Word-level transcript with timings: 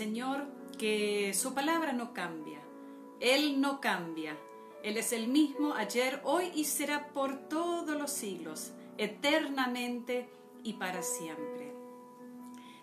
Señor 0.00 0.46
que 0.78 1.34
su 1.34 1.52
palabra 1.52 1.92
no 1.92 2.14
cambia. 2.14 2.58
Él 3.20 3.60
no 3.60 3.82
cambia. 3.82 4.34
Él 4.82 4.96
es 4.96 5.12
el 5.12 5.28
mismo 5.28 5.74
ayer, 5.74 6.22
hoy 6.24 6.50
y 6.54 6.64
será 6.64 7.08
por 7.08 7.36
todos 7.50 7.94
los 7.98 8.10
siglos, 8.10 8.72
eternamente 8.96 10.26
y 10.64 10.72
para 10.72 11.02
siempre. 11.02 11.74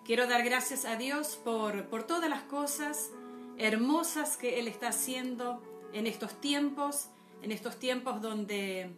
Quiero 0.05 0.27
dar 0.27 0.43
gracias 0.43 0.85
a 0.85 0.95
Dios 0.95 1.39
por, 1.43 1.85
por 1.85 2.03
todas 2.03 2.29
las 2.29 2.43
cosas 2.43 3.09
hermosas 3.57 4.37
que 4.37 4.59
Él 4.59 4.67
está 4.67 4.89
haciendo 4.89 5.63
en 5.93 6.05
estos 6.05 6.39
tiempos, 6.39 7.09
en 7.41 7.51
estos 7.51 7.79
tiempos 7.79 8.21
donde 8.21 8.91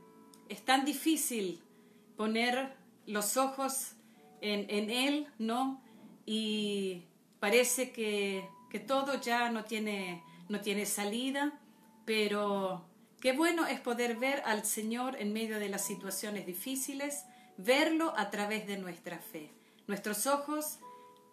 es 0.50 0.66
tan 0.66 0.84
difícil 0.84 1.62
poner 2.18 2.76
los 3.06 3.38
ojos 3.38 3.94
en, 4.42 4.70
en 4.70 4.90
Él, 4.90 5.28
¿no? 5.38 5.82
Y 6.26 7.06
parece 7.40 7.92
que, 7.92 8.48
que 8.70 8.80
todo 8.80 9.20
ya 9.20 9.50
no 9.50 9.66
tiene, 9.66 10.24
no 10.48 10.62
tiene 10.62 10.86
salida, 10.86 11.60
pero 12.06 12.86
qué 13.22 13.34
bueno 13.34 13.66
es 13.66 13.80
poder 13.80 14.16
ver 14.16 14.42
al 14.46 14.66
Señor 14.66 15.16
en 15.20 15.34
medio 15.34 15.60
de 15.60 15.70
las 15.70 15.86
situaciones 15.86 16.46
difíciles, 16.46 17.26
verlo 17.58 18.14
a 18.18 18.30
través 18.30 18.68
de 18.68 18.78
nuestra 18.78 19.20
fe. 19.20 19.52
Nuestros 19.88 20.28
ojos 20.28 20.80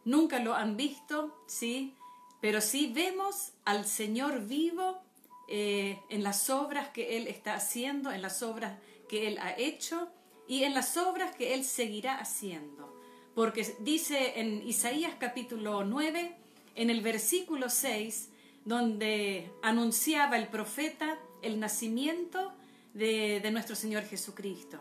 nunca 0.04 0.38
lo 0.38 0.54
han 0.54 0.76
visto, 0.76 1.36
¿sí? 1.46 1.94
Pero 2.40 2.60
sí 2.60 2.92
vemos 2.94 3.52
al 3.64 3.86
Señor 3.86 4.46
vivo 4.46 5.02
eh, 5.48 6.00
en 6.08 6.22
las 6.22 6.50
obras 6.50 6.88
que 6.88 7.16
Él 7.16 7.28
está 7.28 7.54
haciendo, 7.54 8.10
en 8.12 8.22
las 8.22 8.42
obras 8.42 8.78
que 9.08 9.28
Él 9.28 9.38
ha 9.38 9.56
hecho 9.56 10.08
y 10.48 10.64
en 10.64 10.74
las 10.74 10.96
obras 10.96 11.34
que 11.36 11.54
Él 11.54 11.64
seguirá 11.64 12.18
haciendo. 12.18 12.95
Porque 13.36 13.76
dice 13.80 14.40
en 14.40 14.66
Isaías 14.66 15.12
capítulo 15.20 15.84
9, 15.84 16.34
en 16.74 16.88
el 16.88 17.02
versículo 17.02 17.68
6, 17.68 18.30
donde 18.64 19.52
anunciaba 19.62 20.38
el 20.38 20.48
profeta 20.48 21.18
el 21.42 21.60
nacimiento 21.60 22.54
de, 22.94 23.46
nuestro 23.52 23.76
Señor 23.76 24.04
Jesucristo, 24.04 24.78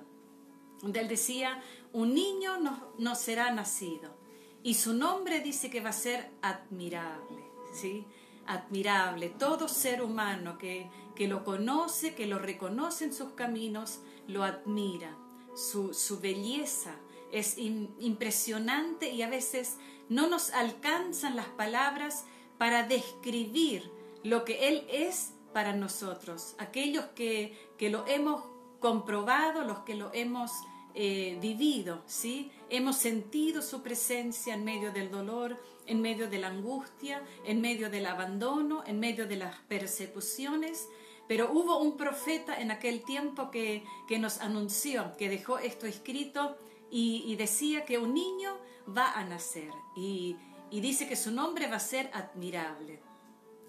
donde 0.82 1.02
él 1.02 1.10
decía, 1.10 1.62
un 1.92 2.14
niño 2.14 2.58
no 2.98 3.16
será 3.16 3.52
nacido 3.52 4.16
y 4.64 4.76
su 4.76 4.94
nombre 4.94 5.42
dice 5.42 5.70
que 5.70 5.82
va 5.82 5.90
a 5.90 5.94
ser 5.94 6.28
admirable, 6.42 7.44
¿sí? 7.74 8.06
Admirable. 8.48 9.30
Todo 9.30 9.68
ser 9.68 10.02
humano 10.02 10.58
que, 10.58 10.90
que 11.14 11.28
lo 11.28 11.44
conoce, 11.44 12.16
que 12.16 12.26
lo 12.26 12.40
reconoce 12.40 13.04
en 13.04 13.14
sus 13.14 13.34
caminos, 13.34 14.00
lo 14.28 14.44
admira. 14.44 15.14
Su, 15.56 15.94
su 15.94 16.20
belleza 16.20 16.96
es 17.40 17.58
impresionante 17.58 19.10
y 19.10 19.22
a 19.22 19.30
veces 19.30 19.76
no 20.08 20.28
nos 20.28 20.52
alcanzan 20.52 21.36
las 21.36 21.48
palabras 21.48 22.26
para 22.58 22.84
describir 22.84 23.92
lo 24.24 24.46
que 24.46 24.70
Él 24.70 24.86
es 24.90 25.34
para 25.54 25.74
nosotros. 25.74 26.56
Aquellos 26.58 27.06
que, 27.16 27.58
que 27.78 27.90
lo 27.90 28.08
hemos 28.08 28.44
comprobado, 28.80 29.64
los 29.64 29.80
que 29.80 29.96
lo 29.96 30.14
hemos 30.14 30.52
eh, 30.94 31.38
vivido, 31.42 32.04
¿sí? 32.06 32.52
Hemos 32.70 32.96
sentido 32.96 33.62
su 33.62 33.82
presencia 33.82 34.54
en 34.54 34.64
medio 34.64 34.94
del 34.94 35.12
dolor, 35.12 35.62
en 35.88 36.02
medio 36.02 36.30
de 36.30 36.40
la 36.40 36.48
angustia, 36.48 37.22
en 37.46 37.60
medio 37.60 37.90
del 37.90 38.06
abandono, 38.06 38.82
en 38.86 39.00
medio 39.00 39.28
de 39.28 39.36
las 39.36 39.58
persecuciones. 39.68 40.88
Pero 41.28 41.52
hubo 41.52 41.80
un 41.80 41.98
profeta 41.98 42.62
en 42.62 42.72
aquel 42.72 43.04
tiempo 43.04 43.52
que, 43.52 43.84
que 44.08 44.20
nos 44.20 44.40
anunció, 44.40 45.18
que 45.18 45.28
dejó 45.28 45.58
esto 45.58 45.86
escrito 45.86 46.56
y, 46.92 47.36
decía 47.36 47.86
que 47.86 47.98
un 47.98 48.14
niño 48.14 48.58
va 48.88 49.12
a 49.12 49.24
nacer 49.24 49.72
y, 49.96 50.38
y 50.72 50.80
dice 50.82 51.08
que 51.08 51.16
su 51.16 51.32
nombre 51.32 51.68
va 51.68 51.78
a 51.78 51.80
ser 51.80 52.10
admirable, 52.14 53.02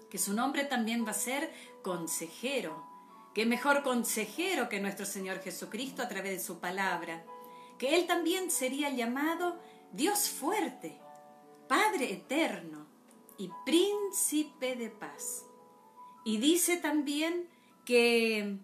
que 0.09 0.17
su 0.17 0.33
nombre 0.33 0.63
también 0.65 1.05
va 1.05 1.11
a 1.11 1.15
ser 1.15 1.51
consejero, 1.81 2.87
Qué 3.37 3.45
mejor 3.45 3.83
consejero 3.83 4.67
que 4.67 4.79
nuestro 4.79 5.05
Señor 5.05 5.43
Jesucristo 5.43 6.01
a 6.01 6.07
través 6.07 6.39
de 6.39 6.43
su 6.43 6.57
palabra, 6.59 7.23
que 7.77 7.95
Él 7.95 8.07
también 8.07 8.49
sería 8.49 8.89
llamado 8.89 9.59
Dios 9.91 10.27
fuerte, 10.27 10.99
Padre 11.67 12.13
eterno 12.13 12.87
y 13.37 13.51
príncipe 13.63 14.75
de 14.75 14.89
paz. 14.89 15.45
Y 16.25 16.37
dice 16.37 16.77
también 16.77 17.47
que, 17.85 18.57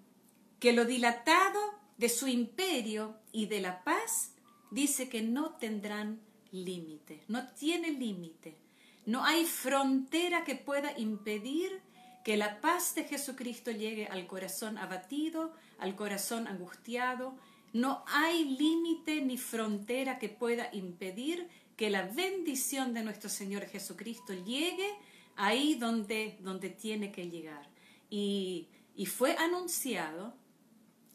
que 0.60 0.74
lo 0.74 0.86
dilatado 0.86 1.60
de 2.00 2.10
su 2.10 2.26
imperio 2.28 3.16
y 3.32 3.46
de 3.46 3.62
la 3.62 3.84
paz, 3.84 4.33
dice 4.74 5.10
que 5.10 5.22
no 5.22 5.52
tendrán 5.52 6.20
límite, 6.52 7.24
no 7.28 7.48
tiene 7.54 7.92
límite. 7.92 8.58
No 9.06 9.26
hay 9.26 9.46
frontera 9.46 10.44
que 10.44 10.56
pueda 10.56 10.98
impedir 10.98 11.82
que 12.24 12.38
la 12.38 12.62
paz 12.62 12.96
de 12.96 13.04
Jesucristo 13.04 13.70
llegue 13.72 14.08
al 14.08 14.28
corazón 14.28 14.78
abatido, 14.78 15.54
al 15.78 15.96
corazón 15.96 16.48
angustiado. 16.48 17.36
No 17.74 18.04
hay 18.08 18.46
límite 18.46 19.22
ni 19.22 19.38
frontera 19.38 20.20
que 20.20 20.30
pueda 20.30 20.70
impedir 20.74 21.50
que 21.76 21.90
la 21.90 22.04
bendición 22.04 22.94
de 22.94 23.04
nuestro 23.04 23.30
Señor 23.30 23.66
Jesucristo 23.66 24.34
llegue 24.34 24.90
ahí 25.36 25.76
donde, 25.76 26.38
donde 26.40 26.70
tiene 26.70 27.12
que 27.12 27.30
llegar. 27.30 27.68
Y, 28.10 28.70
y 28.96 29.06
fue 29.06 29.36
anunciado 29.36 30.34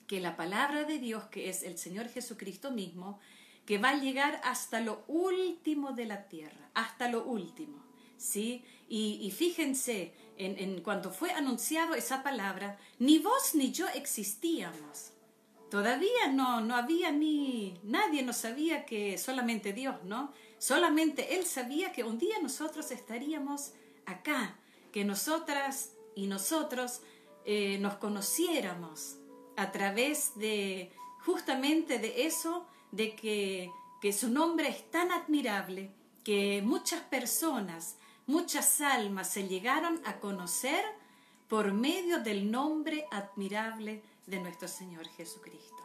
que 0.07 0.21
la 0.21 0.37
palabra 0.37 0.85
de 0.85 0.99
Dios, 0.99 1.25
que 1.27 1.49
es 1.49 1.63
el 1.63 1.79
Señor 1.79 2.09
Jesucristo 2.09 2.71
mismo, 2.71 3.19
que 3.69 3.77
va 3.77 3.91
a 3.91 4.01
llegar 4.01 4.41
hasta 4.45 4.81
lo 4.81 5.05
último 5.09 5.93
de 5.93 6.07
la 6.07 6.27
tierra, 6.27 6.71
hasta 6.73 7.11
lo 7.11 7.25
último. 7.25 7.85
¿sí? 8.17 8.65
Y, 8.89 9.31
fíjense, 9.37 10.15
en, 10.39 10.59
en 10.59 10.81
cuanto 10.81 11.11
fue 11.11 11.33
anunciado 11.33 11.95
esa 11.95 12.23
palabra, 12.23 12.79
ni 12.99 13.19
vos 13.19 13.55
ni 13.55 13.71
yo 13.71 13.87
existíamos. 13.89 15.13
Todavía 15.71 16.29
no, 16.33 16.63
no 16.63 16.77
había 16.77 17.13
ni 17.13 17.79
nadie 17.83 18.23
nos 18.23 18.39
sabía 18.39 18.87
que 18.87 19.19
solamente 19.19 19.75
Dios, 19.75 20.03
¿no? 20.03 20.33
Solamente 20.57 21.37
Él 21.37 21.45
sabía 21.45 21.93
que 21.93 22.05
un 22.05 22.19
día 22.19 22.37
nosotros 22.41 22.91
estaríamos 22.91 23.75
acá, 24.07 24.57
que 24.93 25.05
nosotras 25.05 25.93
y 26.15 26.27
nosotros 26.27 27.03
eh, 27.45 27.77
nos 27.81 27.97
conociéramos 27.97 29.17
a 29.59 29.73
través 29.73 30.39
de 30.39 30.91
justamente 31.23 31.99
de 31.99 32.25
eso, 32.25 32.67
de 32.93 33.15
que, 33.15 33.71
que 34.01 34.13
su 34.13 34.31
nombre 34.31 34.69
es 34.69 34.91
tan 34.91 35.13
admirable 35.13 35.91
que 36.25 36.63
muchas 36.63 37.01
personas 37.03 37.97
muchas 38.29 38.83
almas 38.83 39.31
se 39.31 39.49
llegaron 39.49 40.01
a 40.05 40.21
conocer 40.21 40.85
por 41.49 41.73
medio 41.73 42.21
del 42.21 42.51
nombre 42.51 43.07
admirable 43.11 44.03
de 44.27 44.39
nuestro 44.39 44.69
Señor 44.69 45.09
Jesucristo. 45.09 45.83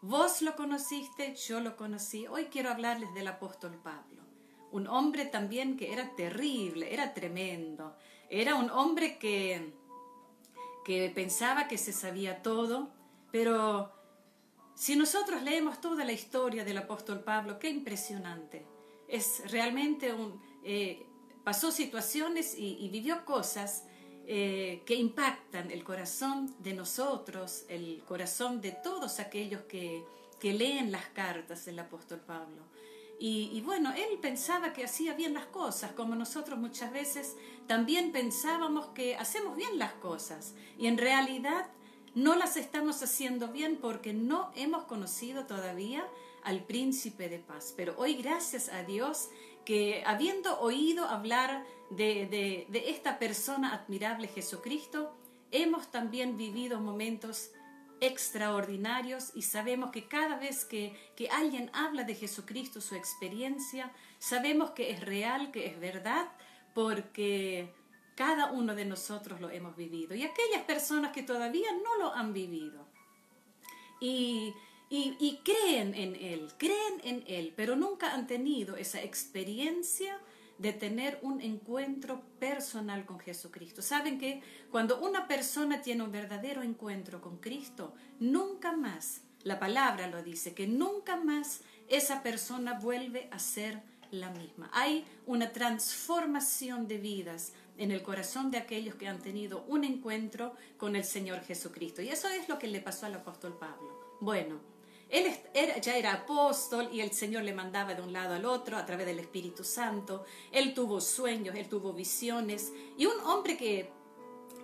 Vos 0.00 0.40
lo 0.40 0.56
conociste, 0.56 1.36
yo 1.36 1.60
lo 1.60 1.76
conocí. 1.76 2.26
Hoy 2.28 2.46
quiero 2.46 2.70
hablarles 2.70 3.12
del 3.12 3.28
apóstol 3.28 3.78
Pablo, 3.82 4.22
un 4.72 4.86
hombre 4.86 5.26
también 5.26 5.76
que 5.76 5.92
era 5.92 6.16
terrible, 6.16 6.94
era 6.94 7.12
tremendo, 7.12 7.94
era 8.30 8.54
un 8.54 8.70
hombre 8.70 9.18
que, 9.18 9.74
que 10.82 11.12
pensaba 11.14 11.68
que 11.68 11.76
se 11.76 11.92
sabía 11.92 12.42
todo, 12.42 12.88
pero 13.30 13.92
si 14.76 14.94
nosotros 14.94 15.42
leemos 15.42 15.80
toda 15.80 16.04
la 16.04 16.12
historia 16.12 16.62
del 16.62 16.76
apóstol 16.76 17.20
Pablo, 17.20 17.58
qué 17.58 17.70
impresionante. 17.70 18.66
Es 19.08 19.50
realmente 19.50 20.12
un, 20.12 20.38
eh, 20.62 21.06
pasó 21.42 21.72
situaciones 21.72 22.54
y, 22.58 22.86
vivió 22.90 23.24
cosas 23.24 23.84
eh, 24.26 24.82
que 24.84 24.94
impactan 24.94 25.70
el 25.70 25.82
corazón 25.82 26.54
de 26.58 26.74
nosotros, 26.74 27.64
el 27.68 28.02
corazón 28.06 28.60
de 28.60 28.72
todos 28.72 29.18
aquellos 29.18 29.62
que, 29.62 30.04
leen 30.42 30.92
las 30.92 31.06
cartas 31.06 31.64
del 31.64 31.78
apóstol 31.80 32.20
Pablo. 32.20 32.62
Y, 33.18 33.60
bueno, 33.62 33.92
él 33.96 34.18
pensaba 34.20 34.72
que 34.72 34.84
hacía 34.84 35.14
bien 35.14 35.34
las 35.34 35.46
cosas, 35.46 35.90
como 35.92 36.14
nosotros 36.14 36.56
muchas 36.56 36.92
veces 36.92 37.34
también 37.66 38.12
pensábamos 38.12 38.86
que 38.88 39.16
hacemos 39.16 39.56
bien 39.56 39.76
las 39.76 39.94
cosas 39.94 40.54
y 40.78 40.86
en 40.86 40.98
realidad 40.98 41.66
no 42.16 42.34
las 42.34 42.56
estamos 42.56 43.02
haciendo 43.02 43.48
bien 43.48 43.76
porque 43.76 44.14
no 44.14 44.50
hemos 44.56 44.84
conocido 44.84 45.44
todavía 45.44 46.02
al 46.42 46.64
príncipe 46.64 47.28
de 47.28 47.38
paz. 47.38 47.74
Pero 47.76 47.94
hoy, 47.98 48.14
gracias 48.14 48.70
a 48.70 48.84
Dios, 48.84 49.28
que 49.66 50.02
habiendo 50.06 50.58
oído 50.60 51.04
hablar 51.04 51.62
de, 51.90 52.66
esta 52.86 53.18
persona 53.18 53.74
admirable 53.74 54.28
Jesucristo, 54.28 55.14
hemos 55.50 55.90
también 55.90 56.38
vivido 56.38 56.80
momentos 56.80 57.50
extraordinarios 58.00 59.32
y 59.34 59.42
sabemos 59.42 59.90
que 59.90 60.08
cada 60.08 60.38
vez 60.38 60.64
que, 60.64 60.96
alguien 61.30 61.70
habla 61.74 62.04
de 62.04 62.14
Jesucristo, 62.14 62.80
su 62.80 62.94
experiencia, 62.94 63.92
sabemos 64.18 64.70
que 64.70 64.90
es 64.90 65.02
real, 65.02 65.50
que 65.50 65.66
es 65.66 65.78
verdad, 65.78 66.32
porque 66.72 67.74
cada 68.16 68.50
uno 68.50 68.74
de 68.74 68.84
nosotros 68.84 69.40
lo 69.40 69.50
hemos 69.50 69.76
vivido. 69.76 70.16
Y 70.16 70.24
aquellas 70.24 70.64
personas 70.64 71.12
que 71.12 71.22
todavía 71.22 71.70
no 71.72 71.98
lo 71.98 72.12
han 72.12 72.32
vivido. 72.32 72.88
Y 74.00 74.52
y, 74.88 75.40
creen 75.42 75.94
en 75.94 76.14
Él, 76.14 76.52
creen 76.58 77.00
en 77.02 77.24
Él, 77.26 77.52
pero 77.56 77.74
nunca 77.74 78.14
han 78.14 78.26
tenido 78.26 78.76
esa 78.76 79.02
experiencia 79.02 80.18
de 80.58 80.72
tener 80.72 81.18
un 81.22 81.40
encuentro 81.40 82.22
personal 82.38 83.04
con 83.04 83.18
Jesucristo. 83.18 83.82
Saben 83.82 84.18
que 84.18 84.42
cuando 84.70 85.00
una 85.00 85.26
persona 85.26 85.82
tiene 85.82 86.04
un 86.04 86.12
verdadero 86.12 86.62
encuentro 86.62 87.20
con 87.20 87.38
Cristo, 87.38 87.94
nunca 88.20 88.72
más, 88.76 89.22
la 89.42 89.58
palabra 89.58 90.06
lo 90.06 90.22
dice, 90.22 90.54
que 90.54 90.68
nunca 90.68 91.16
más 91.16 91.62
esa 91.88 92.22
persona 92.22 92.78
vuelve 92.78 93.28
a 93.32 93.40
ser 93.40 93.82
la 94.12 94.30
misma. 94.30 94.70
Hay 94.72 95.04
una 95.26 95.52
transformación 95.52 96.86
de 96.86 96.98
vidas 96.98 97.52
en 97.78 97.90
el 97.90 98.02
corazón 98.02 98.50
de 98.50 98.58
aquellos 98.58 98.94
que 98.94 99.08
han 99.08 99.18
tenido 99.20 99.64
un 99.68 99.84
encuentro 99.84 100.54
con 100.76 100.96
el 100.96 101.04
Señor 101.04 101.40
Jesucristo. 101.40 102.02
Y 102.02 102.08
eso 102.08 102.28
es 102.28 102.48
lo 102.48 102.58
que 102.58 102.68
le 102.68 102.80
pasó 102.80 103.06
al 103.06 103.14
apóstol 103.14 103.56
Pablo. 103.58 104.16
Bueno, 104.20 104.60
él 105.08 105.32
ya 105.80 105.96
era 105.96 106.12
apóstol 106.12 106.88
y 106.92 107.00
el 107.00 107.12
Señor 107.12 107.44
le 107.44 107.54
mandaba 107.54 107.94
de 107.94 108.02
un 108.02 108.12
lado 108.12 108.34
al 108.34 108.44
otro 108.44 108.76
a 108.76 108.84
través 108.84 109.06
del 109.06 109.20
Espíritu 109.20 109.62
Santo. 109.62 110.24
Él 110.50 110.74
tuvo 110.74 111.00
sueños, 111.00 111.54
él 111.54 111.68
tuvo 111.68 111.92
visiones. 111.92 112.72
Y 112.98 113.06
un 113.06 113.20
hombre 113.20 113.56
que 113.56 113.90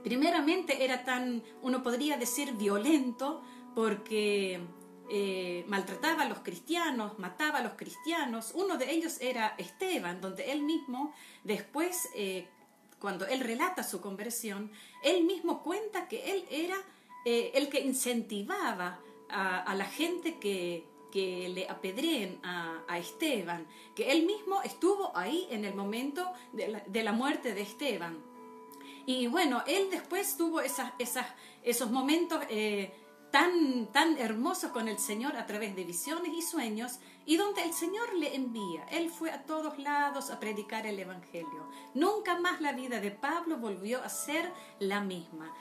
primeramente 0.02 0.84
era 0.84 1.04
tan, 1.04 1.42
uno 1.62 1.82
podría 1.82 2.16
decir, 2.16 2.52
violento, 2.54 3.42
porque 3.74 4.60
eh, 5.10 5.64
maltrataba 5.68 6.22
a 6.22 6.28
los 6.28 6.40
cristianos, 6.40 7.18
mataba 7.18 7.58
a 7.58 7.62
los 7.62 7.74
cristianos. 7.74 8.52
Uno 8.54 8.78
de 8.78 8.90
ellos 8.90 9.20
era 9.20 9.54
Esteban, 9.58 10.20
donde 10.20 10.50
él 10.50 10.62
mismo 10.62 11.14
después, 11.44 12.08
eh, 12.16 12.48
cuando 13.02 13.26
él 13.26 13.40
relata 13.40 13.82
su 13.82 14.00
conversión, 14.00 14.70
él 15.02 15.24
mismo 15.24 15.64
cuenta 15.64 16.06
que 16.06 16.32
él 16.32 16.44
era 16.48 16.76
eh, 17.24 17.50
el 17.54 17.68
que 17.68 17.80
incentivaba 17.80 19.00
a, 19.28 19.74
la 19.74 19.86
gente 19.86 20.38
que, 20.38 20.86
le 21.12 21.68
apedreen 21.68 22.38
a, 22.44 22.96
Esteban, 22.96 23.66
que 23.96 24.12
él 24.12 24.24
mismo 24.24 24.62
estuvo 24.62 25.10
ahí 25.16 25.48
en 25.50 25.64
el 25.64 25.74
momento 25.74 26.30
de 26.52 27.02
la, 27.02 27.12
muerte 27.12 27.54
de 27.54 27.62
Esteban. 27.62 28.22
Y 29.04 29.26
bueno, 29.26 29.64
él 29.66 29.88
después 29.90 30.36
tuvo 30.36 30.60
esos 30.60 31.90
momentos 31.90 32.40
tan, 33.32 33.86
tan 33.86 34.18
hermoso 34.18 34.72
con 34.72 34.86
el 34.86 34.98
Señor 34.98 35.36
a 35.36 35.46
través 35.46 35.74
de 35.74 35.84
visiones 35.84 36.32
y 36.32 36.42
sueños 36.42 37.00
y 37.26 37.36
donde 37.36 37.62
el 37.64 37.72
Señor 37.72 38.14
le 38.14 38.36
envía. 38.36 38.84
Él 38.90 39.10
fue 39.10 39.32
a 39.32 39.42
todos 39.42 39.78
lados 39.78 40.30
a 40.30 40.38
predicar 40.38 40.86
el 40.86 40.98
Evangelio. 40.98 41.66
Nunca 41.94 42.38
más 42.38 42.60
la 42.60 42.72
vida 42.72 43.00
de 43.00 43.10
Pablo 43.10 43.56
volvió 43.56 44.02
a 44.02 44.08
ser 44.08 44.52
la 44.78 45.00
misma. 45.00 45.52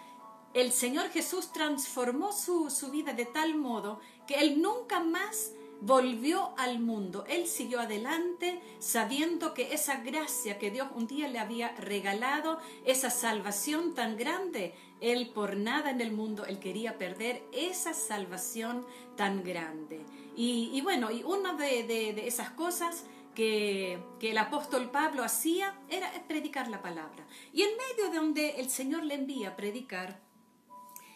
El 0.53 0.73
Señor 0.73 1.09
Jesús 1.09 1.53
transformó 1.53 2.33
su, 2.33 2.69
su 2.69 2.91
vida 2.91 3.13
de 3.13 3.25
tal 3.25 3.55
modo 3.55 4.01
que 4.27 4.35
él 4.35 4.61
nunca 4.61 4.99
más 4.99 5.53
volvió 5.81 6.53
al 6.57 6.79
mundo. 6.79 7.25
Él 7.27 7.47
siguió 7.47 7.79
adelante 7.79 8.61
sabiendo 8.79 9.53
que 9.53 9.73
esa 9.73 9.97
gracia 9.97 10.59
que 10.59 10.71
Dios 10.71 10.89
un 10.93 11.07
día 11.07 11.27
le 11.27 11.39
había 11.39 11.69
regalado, 11.75 12.59
esa 12.85 13.09
salvación 13.09 13.95
tan 13.95 14.15
grande, 14.15 14.75
él 15.01 15.29
por 15.33 15.57
nada 15.57 15.89
en 15.89 15.99
el 15.99 16.11
mundo, 16.11 16.45
él 16.45 16.59
quería 16.59 16.97
perder 16.97 17.43
esa 17.51 17.93
salvación 17.93 18.85
tan 19.17 19.43
grande. 19.43 20.01
Y, 20.35 20.79
bueno, 20.81 21.11
y 21.11 21.23
una 21.23 21.53
de, 21.53 22.25
esas 22.25 22.51
cosas 22.51 23.05
que, 23.35 23.99
que, 24.19 24.31
el 24.31 24.37
apóstol 24.37 24.89
Pablo 24.89 25.23
hacía 25.23 25.75
era 25.89 26.11
predicar 26.27 26.67
la 26.69 26.81
palabra. 26.81 27.25
Y 27.53 27.63
en 27.63 27.69
medio 27.71 28.11
de 28.11 28.17
donde 28.17 28.49
el 28.61 28.69
Señor 28.69 29.03
le 29.03 29.15
envía 29.15 29.49
a 29.49 29.55
predicar, 29.55 30.19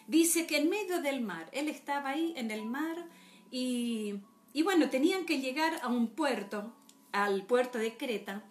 dice 0.06 0.46
que 0.46 0.58
en 0.58 0.68
medio 0.68 1.00
del 1.00 1.22
mar, 1.22 1.48
él 1.52 1.68
estaba 1.68 2.10
ahí 2.10 2.34
en 2.36 2.50
el 2.50 2.66
mar 2.66 3.08
y 3.50 4.20
y 4.56 4.62
bueno, 4.62 4.88
tenían 4.88 5.26
que 5.26 5.38
llegar 5.38 5.78
a 5.82 5.88
un 5.88 6.08
puerto, 6.08 6.72
al 7.12 7.44
puerto 7.44 7.76
de 7.76 7.94
Creta, 7.98 8.42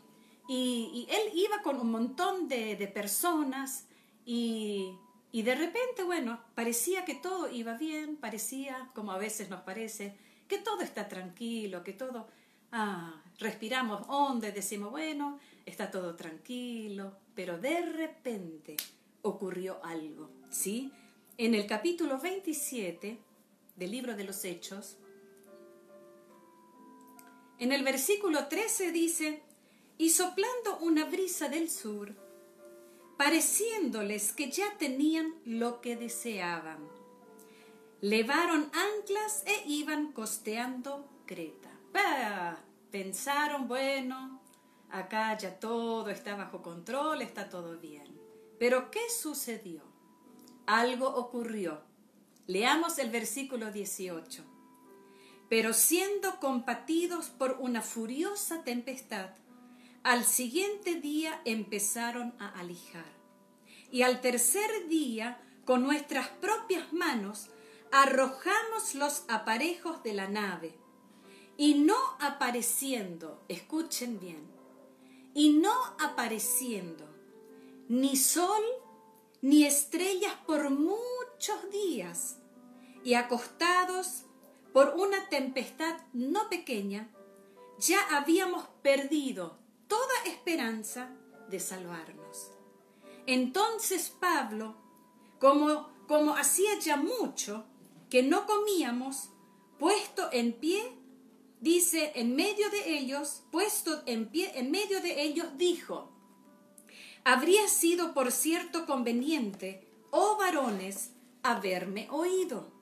y, 0.47 1.07
él 1.09 1.31
iba 1.33 1.63
con 1.63 1.79
un 1.79 1.89
montón 1.89 2.47
de, 2.47 2.75
personas 2.93 3.87
y, 4.23 4.93
y, 5.35 5.41
de 5.41 5.53
repente, 5.53 6.05
bueno, 6.05 6.39
parecía 6.55 7.03
que 7.03 7.13
todo 7.13 7.51
iba 7.51 7.73
bien, 7.73 8.15
parecía, 8.15 8.89
como 8.95 9.11
a 9.11 9.17
veces 9.17 9.49
nos 9.49 9.63
parece, 9.63 10.15
que 10.47 10.59
todo 10.59 10.79
está 10.79 11.09
tranquilo, 11.09 11.83
que 11.83 11.91
todo, 11.91 12.29
ah, 12.71 13.21
respiramos 13.37 14.05
hondo 14.07 14.47
y 14.47 14.51
decimos, 14.51 14.91
bueno, 14.91 15.37
está 15.65 15.91
todo 15.91 16.15
tranquilo, 16.15 17.17
pero 17.35 17.57
de 17.57 17.81
repente 17.81 18.77
ocurrió 19.23 19.83
algo, 19.83 20.29
¿sí? 20.49 20.89
En 21.37 21.53
el 21.53 21.67
capítulo 21.67 22.17
27 22.17 23.19
del 23.75 23.91
libro 23.91 24.15
de 24.15 24.23
los 24.23 24.45
Hechos, 24.45 24.95
en 27.59 27.73
el 27.73 27.83
versículo 27.83 28.47
13 28.47 28.93
dice, 28.93 29.43
y 29.97 30.11
soplando 30.11 30.77
una 30.79 31.03
brisa 31.03 31.49
del 31.49 31.69
sur, 31.69 32.24
pareciéndoles 33.17 34.33
que 34.33 34.51
ya 34.51 34.77
tenían 34.77 35.33
lo 35.45 35.81
que 35.81 35.95
deseaban, 35.95 36.79
levaron 38.01 38.71
anclas 38.73 39.43
e 39.45 39.67
iban 39.67 40.11
costeando 40.11 41.09
Creta. 41.25 41.71
Pensaron, 42.91 43.67
bueno, 43.67 44.41
acá 44.89 45.37
ya 45.37 45.59
todo 45.59 46.09
está 46.09 46.35
bajo 46.35 46.61
control, 46.61 47.21
está 47.21 47.49
todo 47.49 47.77
bien. 47.77 48.19
Pero 48.59 48.91
¿qué 48.91 49.09
sucedió? 49.09 49.81
Algo 50.65 51.07
ocurrió. 51.07 51.81
Leamos 52.47 52.99
el 52.99 53.09
versículo 53.09 53.71
18 53.71 54.55
pero 55.49 55.73
siendo 55.73 56.39
compatidos 56.39 57.29
por 57.29 57.57
una 57.59 57.81
furiosa 57.81 58.63
tempestad, 58.63 59.29
al 60.05 60.23
siguiente 60.23 60.93
día 61.01 61.41
empezaron 61.45 62.35
a 62.37 62.49
alijar. 62.59 63.11
Y 63.89 64.03
al 64.03 64.21
tercer 64.21 64.87
día, 64.87 65.41
con 65.65 65.81
nuestras 65.81 66.27
propias 66.29 66.93
manos, 66.93 67.47
arrojamos 67.91 68.93
los 68.93 69.23
aparejos 69.29 70.03
de 70.03 70.13
la 70.13 70.27
nave. 70.27 70.77
Y 71.57 71.73
no 71.73 71.97
apareciendo, 72.19 73.43
escuchen 73.47 74.19
bien, 74.19 74.45
y 75.33 75.53
no 75.53 75.73
apareciendo 75.99 77.09
ni 77.89 78.15
sol 78.15 78.63
ni 79.41 79.65
estrellas 79.65 80.35
por 80.45 80.69
muchos 80.69 81.71
días, 81.71 82.37
y 83.03 83.15
acostados 83.15 84.25
por 84.71 84.89
una 84.97 85.29
tempestad 85.29 85.97
no 86.13 86.47
pequeña, 86.47 87.09
ya 87.79 87.99
habíamos 88.15 88.67
perdido 88.83 89.64
toda 89.87 90.23
esperanza 90.25 91.09
de 91.49 91.59
salvarnos. 91.59 92.51
Entonces 93.25 94.09
Pablo, 94.19 94.75
como, 95.39 95.89
como 96.07 96.35
hacía 96.35 96.79
ya 96.79 96.97
mucho 96.97 97.65
que 98.09 98.23
no 98.23 98.45
comíamos, 98.45 99.29
puesto 99.79 100.29
en 100.31 100.53
pie, 100.53 100.97
dice 101.59 102.11
en 102.15 102.35
medio 102.35 102.69
de 102.69 102.97
ellos, 102.97 103.43
puesto 103.51 104.03
en 104.05 104.29
pie 104.29 104.51
en 104.55 104.71
medio 104.71 105.01
de 105.01 105.23
ellos, 105.23 105.57
dijo, 105.57 106.11
habría 107.23 107.67
sido 107.67 108.13
por 108.13 108.31
cierto 108.31 108.85
conveniente, 108.85 109.87
oh 110.11 110.37
varones, 110.37 111.11
haberme 111.43 112.07
oído 112.09 112.75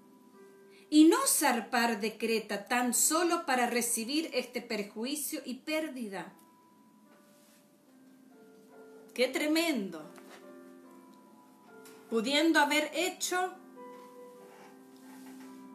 y 0.89 1.05
no 1.05 1.17
zarpar 1.25 1.99
de 1.99 2.17
Creta 2.19 2.65
tan 2.65 2.93
solo 2.93 3.47
para 3.47 3.65
recibir 3.65 4.29
este 4.33 4.61
perjuicio 4.61 5.41
y 5.43 5.55
pérdida. 5.55 6.33
¡Qué 9.13 9.27
tremendo! 9.27 10.11
Pudiendo 12.09 12.59
haber 12.59 12.89
hecho 12.93 13.53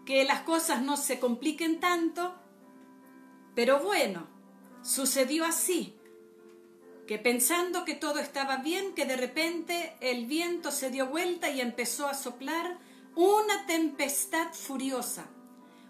que 0.05 0.25
las 0.25 0.41
cosas 0.41 0.83
no 0.83 0.97
se 0.97 1.21
compliquen 1.21 1.81
tanto, 1.81 2.35
pero 3.55 3.81
bueno, 3.81 4.27
sucedió 4.83 5.45
así, 5.45 5.97
que 7.07 7.19
pensando 7.19 7.85
que 7.85 7.95
todo 7.95 8.19
estaba 8.19 8.57
bien, 8.57 8.95
que 8.95 9.05
de 9.05 9.17
repente 9.17 9.97
el 10.01 10.27
viento 10.27 10.71
se 10.71 10.91
dio 10.91 11.07
vuelta 11.07 11.51
y 11.51 11.61
empezó 11.61 12.09
a 12.09 12.15
soplar 12.15 12.79
una 13.15 13.67
tempestad 13.67 14.53
furiosa, 14.53 15.27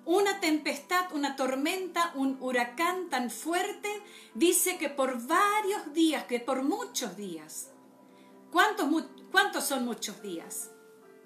una 0.09 0.41
tempestad, 0.41 1.12
una 1.12 1.37
tormenta, 1.37 2.12
un 2.15 2.38
huracán 2.41 3.11
tan 3.11 3.31
fuerte, 3.31 3.91
dice 4.33 4.79
que 4.79 4.88
por 4.88 5.21
varios 5.27 5.93
días, 5.93 6.25
que 6.25 6.41
por 6.41 6.62
muchos 6.62 7.15
días. 7.15 7.73
¿Cuántos, 8.50 8.87
cuántos 9.31 9.65
son 9.65 9.85
muchos 9.85 10.23
días? 10.23 10.71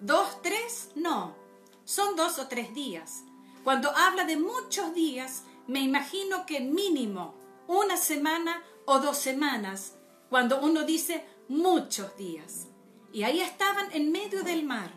¿Dos, 0.00 0.42
tres? 0.42 0.90
No, 0.96 1.36
son 1.84 2.16
dos 2.16 2.40
o 2.40 2.48
tres 2.48 2.74
días. 2.74 3.22
Cuando 3.62 3.88
habla 3.96 4.24
de 4.24 4.36
muchos 4.36 4.92
días, 4.94 5.44
me 5.68 5.78
imagino 5.78 6.44
que 6.44 6.58
mínimo 6.58 7.36
una 7.68 7.96
semana 7.96 8.64
o 8.84 8.98
dos 8.98 9.16
semanas, 9.16 9.94
cuando 10.28 10.60
uno 10.60 10.82
dice 10.82 11.24
muchos 11.46 12.16
días. 12.16 12.66
Y 13.12 13.22
ahí 13.22 13.42
estaban 13.42 13.92
en 13.92 14.10
medio 14.10 14.42
del 14.42 14.64
mar, 14.64 14.90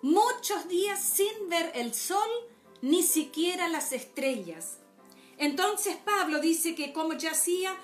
muchos 0.00 0.68
días 0.68 1.02
sin 1.02 1.48
ver 1.48 1.72
el 1.74 1.92
sol 1.92 2.51
ni 2.82 3.02
siquiera 3.02 3.68
las 3.68 3.92
estrellas. 3.92 4.78
Entonces 5.38 5.96
Pablo 5.96 6.40
dice 6.40 6.74
que 6.74 6.92
como 6.92 7.14
yacía 7.14 7.74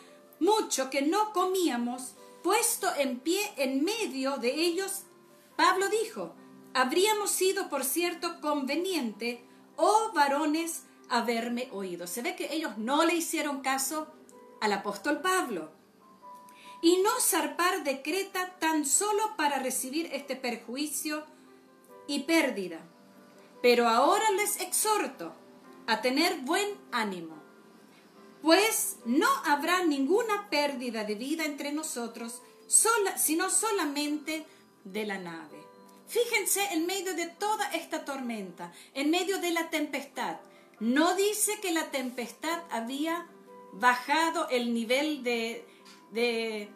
mucho 0.40 0.90
que 0.90 1.02
no 1.02 1.32
comíamos, 1.32 2.14
puesto 2.42 2.88
en 2.96 3.18
pie 3.20 3.40
en 3.56 3.82
medio 3.82 4.36
de 4.36 4.54
ellos, 4.54 5.04
Pablo 5.56 5.88
dijo, 5.88 6.34
habríamos 6.74 7.30
sido, 7.30 7.68
por 7.68 7.84
cierto, 7.84 8.40
conveniente, 8.40 9.44
oh 9.76 10.12
varones, 10.14 10.84
haberme 11.08 11.68
oído. 11.72 12.06
Se 12.06 12.22
ve 12.22 12.36
que 12.36 12.52
ellos 12.52 12.78
no 12.78 13.04
le 13.04 13.14
hicieron 13.14 13.60
caso 13.60 14.08
al 14.60 14.72
apóstol 14.72 15.20
Pablo. 15.20 15.72
Y 16.80 16.98
no 16.98 17.10
zarpar 17.20 17.82
de 17.82 18.02
Creta 18.02 18.56
tan 18.60 18.84
solo 18.84 19.36
para 19.36 19.58
recibir 19.58 20.10
este 20.12 20.36
perjuicio 20.36 21.24
y 22.06 22.20
pérdida. 22.20 22.80
Pero 23.62 23.88
ahora 23.88 24.30
les 24.32 24.60
exhorto 24.60 25.34
a 25.86 26.00
tener 26.00 26.40
buen 26.40 26.68
ánimo, 26.92 27.36
pues 28.42 28.98
no 29.04 29.28
habrá 29.44 29.84
ninguna 29.84 30.48
pérdida 30.50 31.04
de 31.04 31.14
vida 31.14 31.44
entre 31.44 31.72
nosotros, 31.72 32.42
sino 33.16 33.50
solamente 33.50 34.46
de 34.84 35.06
la 35.06 35.18
nave. 35.18 35.58
Fíjense 36.06 36.62
en 36.72 36.86
medio 36.86 37.14
de 37.14 37.26
toda 37.26 37.70
esta 37.72 38.04
tormenta, 38.04 38.72
en 38.94 39.10
medio 39.10 39.38
de 39.40 39.50
la 39.50 39.70
tempestad. 39.70 40.38
No 40.80 41.14
dice 41.16 41.58
que 41.60 41.72
la 41.72 41.90
tempestad 41.90 42.62
había 42.70 43.26
bajado 43.72 44.48
el 44.48 44.72
nivel 44.72 45.22
de, 45.22 45.66
de, 46.12 46.70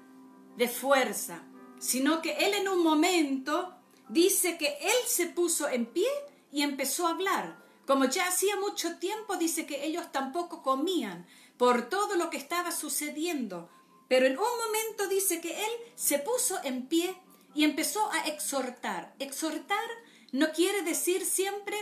de 0.57 0.69
fuerza, 0.69 1.43
sino 1.79 2.21
que 2.21 2.33
él 2.47 2.55
en 2.55 2.69
un 2.69 2.83
momento 2.83 3.75
dice 4.09 4.59
que 4.59 4.77
él 4.81 5.07
se 5.07 5.27
puso 5.27 5.69
en 5.69 5.87
pie 5.87 6.09
y 6.52 6.62
empezó 6.62 7.06
a 7.06 7.11
hablar. 7.11 7.56
Como 7.87 8.04
ya 8.04 8.28
hacía 8.28 8.54
mucho 8.56 8.99
tiempo, 8.99 9.37
dice 9.37 9.66
que 9.66 9.85
ellos 9.85 10.12
tampoco 10.12 10.62
comían 10.62 11.26
por 11.56 11.88
todo 11.88 12.14
lo 12.14 12.30
que 12.30 12.37
estaba 12.37 12.71
sucediendo. 12.71 13.68
Pero 14.09 14.26
en 14.26 14.38
un 14.38 14.44
momento 14.66 15.09
dice 15.09 15.40
que 15.40 15.64
él 15.64 15.71
se 15.97 16.18
puso 16.18 16.62
en 16.62 16.87
pie 16.87 17.16
y 17.54 17.64
empezó 17.64 18.11
a 18.12 18.26
exhortar. 18.26 19.14
Exhortar 19.18 19.88
no 20.32 20.52
quiere 20.52 20.82
decir 20.82 21.25
siempre 21.25 21.76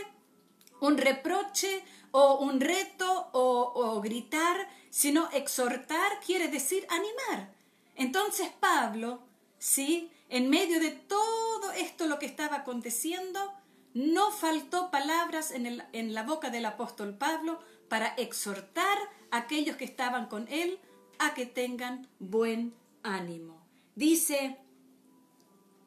un 0.79 0.97
reproche 0.97 1.83
o 2.11 2.39
un 2.39 2.59
reto 2.59 3.29
o, 3.33 4.01
gritar, 4.01 4.67
sino 4.89 5.29
exhortar 5.31 6.19
quiere 6.25 6.47
decir 6.47 6.85
animar. 6.89 7.53
Entonces 7.95 8.49
Pablo, 8.59 9.21
sí, 9.59 10.11
en 10.29 10.49
medio 10.49 10.79
de 10.79 10.91
todo 10.91 11.71
esto 11.73 12.07
lo 12.07 12.19
que 12.19 12.25
estaba 12.25 12.57
aconteciendo, 12.57 13.53
no 13.93 14.31
faltó 14.31 14.91
palabras 14.91 15.51
en, 15.51 15.83
en 15.91 16.13
la 16.13 16.23
boca 16.23 16.49
del 16.49 16.65
apóstol 16.65 17.17
Pablo 17.17 17.59
para 17.89 18.13
exhortar 18.15 18.97
a 19.31 19.37
aquellos 19.37 19.75
que 19.75 19.85
estaban 19.85 20.27
con 20.27 20.47
él 20.47 20.79
a 21.19 21.33
que 21.33 21.45
tengan 21.45 22.07
buen 22.19 22.73
ánimo. 23.03 23.65
Dice, 23.95 24.57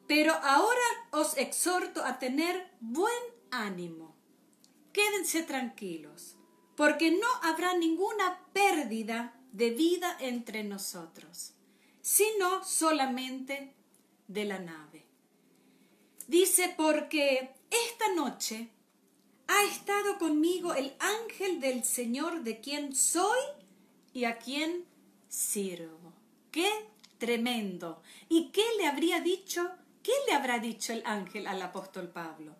pero 0.07 0.33
ahora 0.33 0.81
os 1.11 1.37
exhorto 1.37 2.03
a 2.03 2.19
tener 2.19 2.71
buen 2.79 3.11
ánimo. 3.51 4.15
Quédense 4.93 5.43
tranquilos, 5.43 6.37
porque 6.75 7.11
no 7.11 7.27
habrá 7.41 7.75
ninguna 7.75 8.39
pérdida 8.53 9.33
de 9.51 9.71
vida 9.71 10.15
entre 10.19 10.63
nosotros, 10.63 11.53
sino 12.01 12.63
solamente 12.63 13.73
de 14.27 14.45
la 14.45 14.59
nave. 14.59 15.05
Dice, 16.27 16.73
porque 16.77 17.54
esta 17.69 18.13
noche 18.13 18.69
ha 19.47 19.63
estado 19.63 20.17
conmigo 20.17 20.73
el 20.73 20.95
ángel 20.99 21.59
del 21.59 21.83
Señor 21.83 22.43
de 22.43 22.59
quien 22.59 22.95
soy 22.95 23.39
y 24.13 24.25
a 24.25 24.37
quien 24.37 24.85
sirvo. 25.27 26.13
¡Qué 26.51 26.69
tremendo! 27.17 28.01
¿Y 28.29 28.49
qué 28.51 28.63
le 28.77 28.87
habría 28.87 29.19
dicho 29.19 29.71
¿Qué 30.05 30.13
le 30.27 30.33
habrá 30.33 30.59
dicho 30.59 30.93
el 30.93 31.01
ángel 31.03 31.47
al 31.47 31.59
apóstol 31.63 32.09
Pablo? 32.09 32.55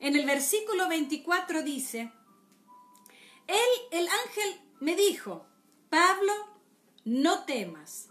En 0.00 0.16
el 0.16 0.26
versículo 0.26 0.88
24 0.88 1.62
dice, 1.62 2.10
Él, 3.46 3.56
el 3.92 4.08
ángel, 4.08 4.60
me 4.80 4.96
dijo, 4.96 5.46
Pablo, 5.88 6.32
no 7.04 7.44
temas, 7.44 8.08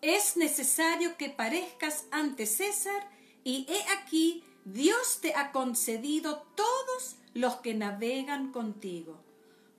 es 0.00 0.38
necesario 0.38 1.18
que 1.18 1.28
parezcas 1.28 2.06
ante 2.12 2.46
César 2.46 3.10
y 3.44 3.66
he 3.68 3.92
aquí, 3.92 4.42
Dios 4.64 5.18
te 5.20 5.34
ha 5.34 5.52
concedido 5.52 6.46
todos 6.54 7.16
los 7.34 7.56
que 7.56 7.74
navegan 7.74 8.52
contigo. 8.52 9.20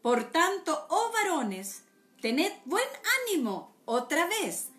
Por 0.01 0.25
tanto, 0.31 0.85
oh 0.89 1.11
varones, 1.11 1.83
tened 2.21 2.53
buen 2.65 2.87
ánimo 3.23 3.75
otra 3.85 4.27
vez, 4.27 4.69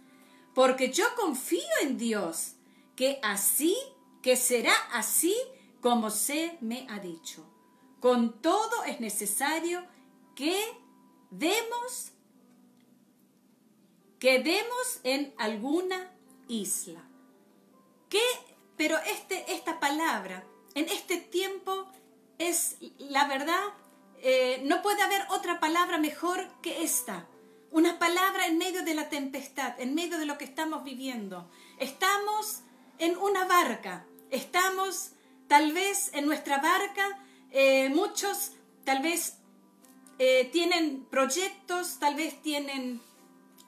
porque 0.55 0.93
yo 0.93 1.05
confío 1.17 1.61
en 1.83 1.99
Dios 1.99 2.53
que 2.95 3.19
así, 3.23 3.77
que 4.23 4.37
será 4.37 4.75
así 4.93 5.37
como 5.81 6.11
se 6.11 6.59
me 6.61 6.87
ha 6.91 6.99
dicho. 6.99 7.45
Con 8.01 8.41
todo 8.41 8.85
es 8.85 9.01
necesario 9.01 9.85
que 10.35 10.57
demos, 11.31 12.13
que 14.19 14.39
demos 14.41 15.01
en 15.03 15.35
alguna 15.39 16.13
isla. 16.49 17.03
Que, 18.09 18.23
pero 18.77 18.99
este, 18.99 19.53
esta 19.53 19.81
palabra, 19.81 20.45
en 20.75 20.89
este 20.89 21.17
tiempo, 21.17 21.87
es 22.39 22.77
la 22.99 23.27
verdad, 23.27 23.63
eh, 24.23 24.61
no 24.65 24.83
puede 24.83 25.03
haber 25.03 25.23
otra 25.31 25.61
palabra 25.61 25.99
mejor 25.99 26.47
que 26.63 26.83
esta. 26.83 27.27
Una 27.71 27.99
palabra 27.99 28.47
en 28.47 28.59
medio 28.59 28.85
de 28.85 28.95
la 28.95 29.09
tempestad, 29.09 29.79
en 29.81 29.95
medio 29.95 30.19
de 30.19 30.27
lo 30.27 30.39
que 30.39 30.45
estamos 30.45 30.85
viviendo. 30.85 31.51
Estamos 31.79 32.63
en 32.99 33.17
una 33.19 33.45
barca. 33.45 34.07
Estamos 34.31 35.13
tal 35.49 35.73
vez 35.73 36.11
en 36.13 36.27
nuestra 36.27 36.59
barca, 36.59 37.19
eh, 37.51 37.89
muchos 37.91 38.53
tal 38.85 39.03
vez 39.03 39.39
eh, 40.19 40.49
tienen 40.53 41.05
proyectos, 41.05 41.99
tal 41.99 42.15
vez 42.15 42.41
tienen 42.43 43.01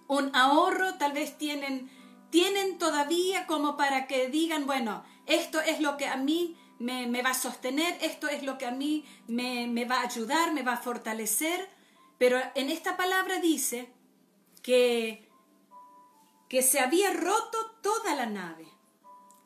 un 0.09 0.35
ahorro, 0.35 0.95
tal 0.95 1.13
vez 1.13 1.37
tienen, 1.37 1.91
tienen 2.31 2.79
todavía 2.79 3.47
como 3.47 3.77
para 3.77 4.07
que 4.07 4.29
digan, 4.29 4.67
bueno, 4.67 5.05
esto 5.27 5.61
es 5.61 5.81
lo 5.81 5.97
que 5.97 6.07
a 6.07 6.17
mí 6.17 6.57
me, 6.79 7.23
va 7.23 7.31
a 7.31 7.35
sostener, 7.35 7.99
esto 8.03 8.29
es 8.29 8.43
lo 8.43 8.59
que 8.59 8.67
a 8.67 8.71
mí 8.71 9.05
me, 9.27 9.67
me 9.67 9.85
va 9.85 10.01
a 10.01 10.05
ayudar, 10.05 10.53
me 10.53 10.63
va 10.63 10.75
a 10.75 10.83
fortalecer. 10.83 11.69
Pero 12.19 12.41
en 12.55 12.71
esta 12.71 12.97
palabra 12.97 13.39
dice 13.41 13.93
que, 14.63 15.29
que 16.49 16.63
se 16.63 16.81
había 16.81 17.13
roto 17.13 17.77
toda 17.83 18.15
la 18.15 18.27
nave 18.27 18.69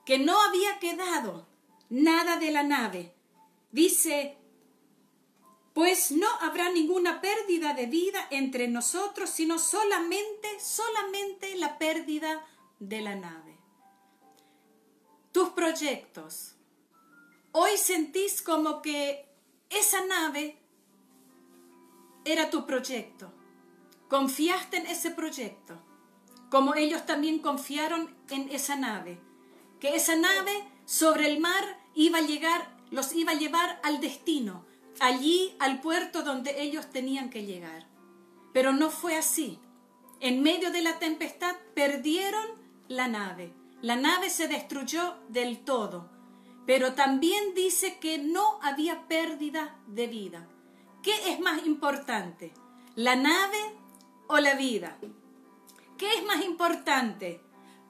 que 0.04 0.18
no 0.18 0.40
había 0.40 0.78
quedado 0.78 1.46
nada 1.88 2.36
de 2.36 2.50
la 2.50 2.62
nave. 2.62 3.14
Dice, 3.70 4.36
pues 5.72 6.10
no 6.10 6.28
habrá 6.40 6.70
ninguna 6.70 7.20
pérdida 7.20 7.74
de 7.74 7.86
vida 7.86 8.26
entre 8.30 8.68
nosotros, 8.68 9.30
sino 9.30 9.58
solamente, 9.58 10.48
solamente 10.60 11.54
la 11.56 11.78
pérdida 11.78 12.44
de 12.88 13.00
la 13.00 13.14
nave. 13.14 13.56
Tus 15.30 15.50
proyectos. 15.50 16.56
Hoy 17.52 17.76
sentís 17.76 18.42
como 18.42 18.82
que 18.82 19.28
esa 19.70 20.04
nave 20.04 20.58
era 22.24 22.50
tu 22.50 22.66
proyecto. 22.66 23.32
Confiaste 24.08 24.78
en 24.78 24.86
ese 24.86 25.10
proyecto, 25.10 25.80
como 26.50 26.74
ellos 26.74 27.06
también 27.06 27.38
confiaron 27.38 28.14
en 28.30 28.50
esa 28.50 28.76
nave 28.76 29.18
que 29.82 29.96
esa 29.96 30.14
nave 30.14 30.52
sobre 30.84 31.26
el 31.26 31.40
mar 31.40 31.76
iba 31.92 32.18
a 32.18 32.22
llegar, 32.22 32.68
los 32.92 33.12
iba 33.16 33.32
a 33.32 33.34
llevar 33.34 33.80
al 33.82 34.00
destino, 34.00 34.64
allí 35.00 35.56
al 35.58 35.80
puerto 35.80 36.22
donde 36.22 36.62
ellos 36.62 36.88
tenían 36.90 37.30
que 37.30 37.46
llegar. 37.46 37.88
Pero 38.52 38.72
no 38.72 38.90
fue 38.90 39.16
así. 39.16 39.58
En 40.20 40.40
medio 40.40 40.70
de 40.70 40.82
la 40.82 41.00
tempestad 41.00 41.56
perdieron 41.74 42.61
la 42.92 43.08
nave. 43.08 43.52
La 43.80 43.96
nave 43.96 44.30
se 44.30 44.48
destruyó 44.48 45.16
del 45.28 45.64
todo. 45.64 46.10
Pero 46.66 46.94
también 46.94 47.54
dice 47.54 47.98
que 47.98 48.18
no 48.18 48.58
había 48.62 49.08
pérdida 49.08 49.76
de 49.86 50.06
vida. 50.06 50.48
¿Qué 51.02 51.32
es 51.32 51.40
más 51.40 51.66
importante? 51.66 52.52
¿La 52.94 53.16
nave 53.16 53.58
o 54.28 54.38
la 54.38 54.54
vida? 54.54 54.98
¿Qué 55.98 56.14
es 56.14 56.24
más 56.24 56.44
importante? 56.44 57.40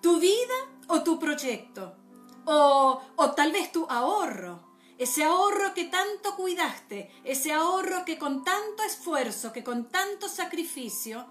¿Tu 0.00 0.18
vida 0.18 0.54
o 0.88 1.02
tu 1.02 1.18
proyecto, 1.18 1.96
o, 2.44 3.00
o 3.16 3.30
tal 3.32 3.52
vez 3.52 3.70
tu 3.72 3.86
ahorro, 3.88 4.72
ese 4.98 5.24
ahorro 5.24 5.74
que 5.74 5.84
tanto 5.84 6.36
cuidaste, 6.36 7.10
ese 7.24 7.52
ahorro 7.52 8.04
que 8.04 8.18
con 8.18 8.44
tanto 8.44 8.82
esfuerzo, 8.82 9.52
que 9.52 9.64
con 9.64 9.88
tanto 9.88 10.28
sacrificio, 10.28 11.26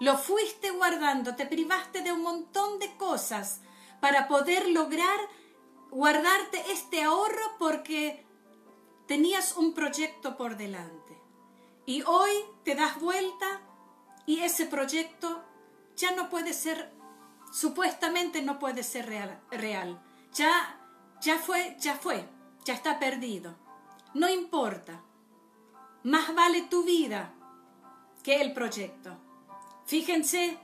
lo 0.00 0.18
fuiste 0.18 0.70
guardando, 0.70 1.34
te 1.36 1.46
privaste 1.46 2.02
de 2.02 2.12
un 2.12 2.22
montón 2.22 2.78
de 2.78 2.96
cosas 2.96 3.60
para 4.00 4.28
poder 4.28 4.68
lograr 4.68 5.18
guardarte 5.90 6.72
este 6.72 7.04
ahorro 7.04 7.56
porque 7.58 8.26
tenías 9.06 9.56
un 9.56 9.74
proyecto 9.74 10.36
por 10.36 10.56
delante. 10.56 11.16
Y 11.86 12.02
hoy 12.02 12.32
te 12.64 12.74
das 12.74 12.98
vuelta 13.00 13.60
y 14.26 14.40
ese 14.40 14.66
proyecto 14.66 15.44
ya 15.96 16.12
no 16.12 16.30
puede 16.30 16.52
ser, 16.52 16.92
supuestamente 17.52 18.42
no 18.42 18.58
puede 18.58 18.82
ser 18.82 19.06
real. 19.06 19.40
real. 19.50 20.02
Ya, 20.32 20.80
ya 21.20 21.38
fue, 21.38 21.76
ya 21.78 21.94
fue, 21.94 22.28
ya 22.64 22.74
está 22.74 22.98
perdido. 22.98 23.54
No 24.14 24.28
importa. 24.28 25.02
Más 26.02 26.34
vale 26.34 26.62
tu 26.62 26.84
vida 26.84 27.32
que 28.22 28.40
el 28.40 28.52
proyecto. 28.52 29.16
Fíjense 29.86 30.58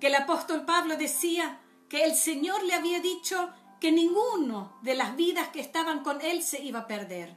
que 0.00 0.08
el 0.08 0.14
apóstol 0.14 0.64
Pablo 0.64 0.96
decía 0.96 1.60
que 1.88 2.04
el 2.04 2.14
Señor 2.14 2.62
le 2.64 2.74
había 2.74 3.00
dicho 3.00 3.50
que 3.80 3.92
ninguno 3.92 4.78
de 4.82 4.94
las 4.94 5.16
vidas 5.16 5.48
que 5.48 5.60
estaban 5.60 6.02
con 6.02 6.20
él 6.20 6.42
se 6.42 6.62
iba 6.62 6.80
a 6.80 6.86
perder. 6.86 7.36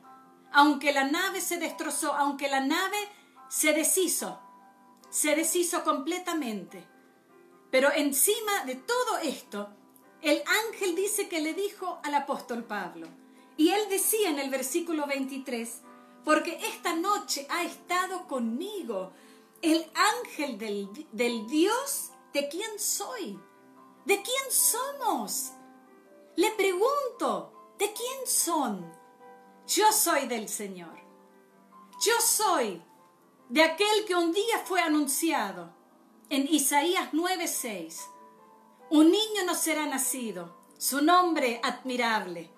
Aunque 0.52 0.92
la 0.92 1.06
nave 1.06 1.40
se 1.40 1.58
destrozó, 1.58 2.14
aunque 2.14 2.50
la 2.50 2.60
nave 2.60 2.98
se 3.50 3.74
deshizo, 3.74 4.40
se 5.10 5.36
deshizo 5.36 5.84
completamente. 5.84 6.84
Pero 7.70 7.92
encima 7.94 8.66
de 8.66 8.76
todo 8.76 9.20
esto, 9.20 9.70
el 10.22 10.42
ángel 10.68 10.96
dice 10.96 11.30
que 11.30 11.42
le 11.42 11.54
dijo 11.54 12.00
al 12.04 12.16
apóstol 12.16 12.64
Pablo, 12.64 13.08
y 13.58 13.70
él 13.70 13.82
decía 13.90 14.30
en 14.30 14.40
el 14.40 14.50
versículo 14.50 15.06
23, 15.08 15.82
porque 16.26 16.60
esta 16.68 16.96
noche 16.96 17.48
ha 17.50 17.64
estado 17.64 18.28
conmigo 18.28 19.14
el 19.62 19.92
ángel 19.94 20.58
del, 20.58 21.08
del 21.12 21.48
Dios 21.48 22.12
de 22.34 22.50
quién 22.50 22.80
soy, 22.80 23.40
de 24.06 24.22
quién 24.22 24.52
somos. 24.52 25.52
Le 26.36 26.52
pregunto, 26.52 27.76
¿de 27.78 27.94
quién 27.94 28.26
son? 28.26 28.92
Yo 29.68 29.92
soy 29.92 30.28
del 30.28 30.50
Señor. 30.50 31.00
Yo 32.04 32.14
soy 32.20 32.82
de 33.50 33.64
aquel 33.64 34.06
que 34.08 34.16
un 34.16 34.32
día 34.32 34.60
fue 34.66 34.82
anunciado 34.82 35.74
en 36.30 36.48
Isaías 36.48 37.10
9:6. 37.12 38.08
Un 38.90 39.12
niño 39.12 39.44
nos 39.46 39.60
será 39.60 39.86
nacido, 39.86 40.56
su 40.78 41.02
nombre 41.02 41.60
admirable. 41.64 42.50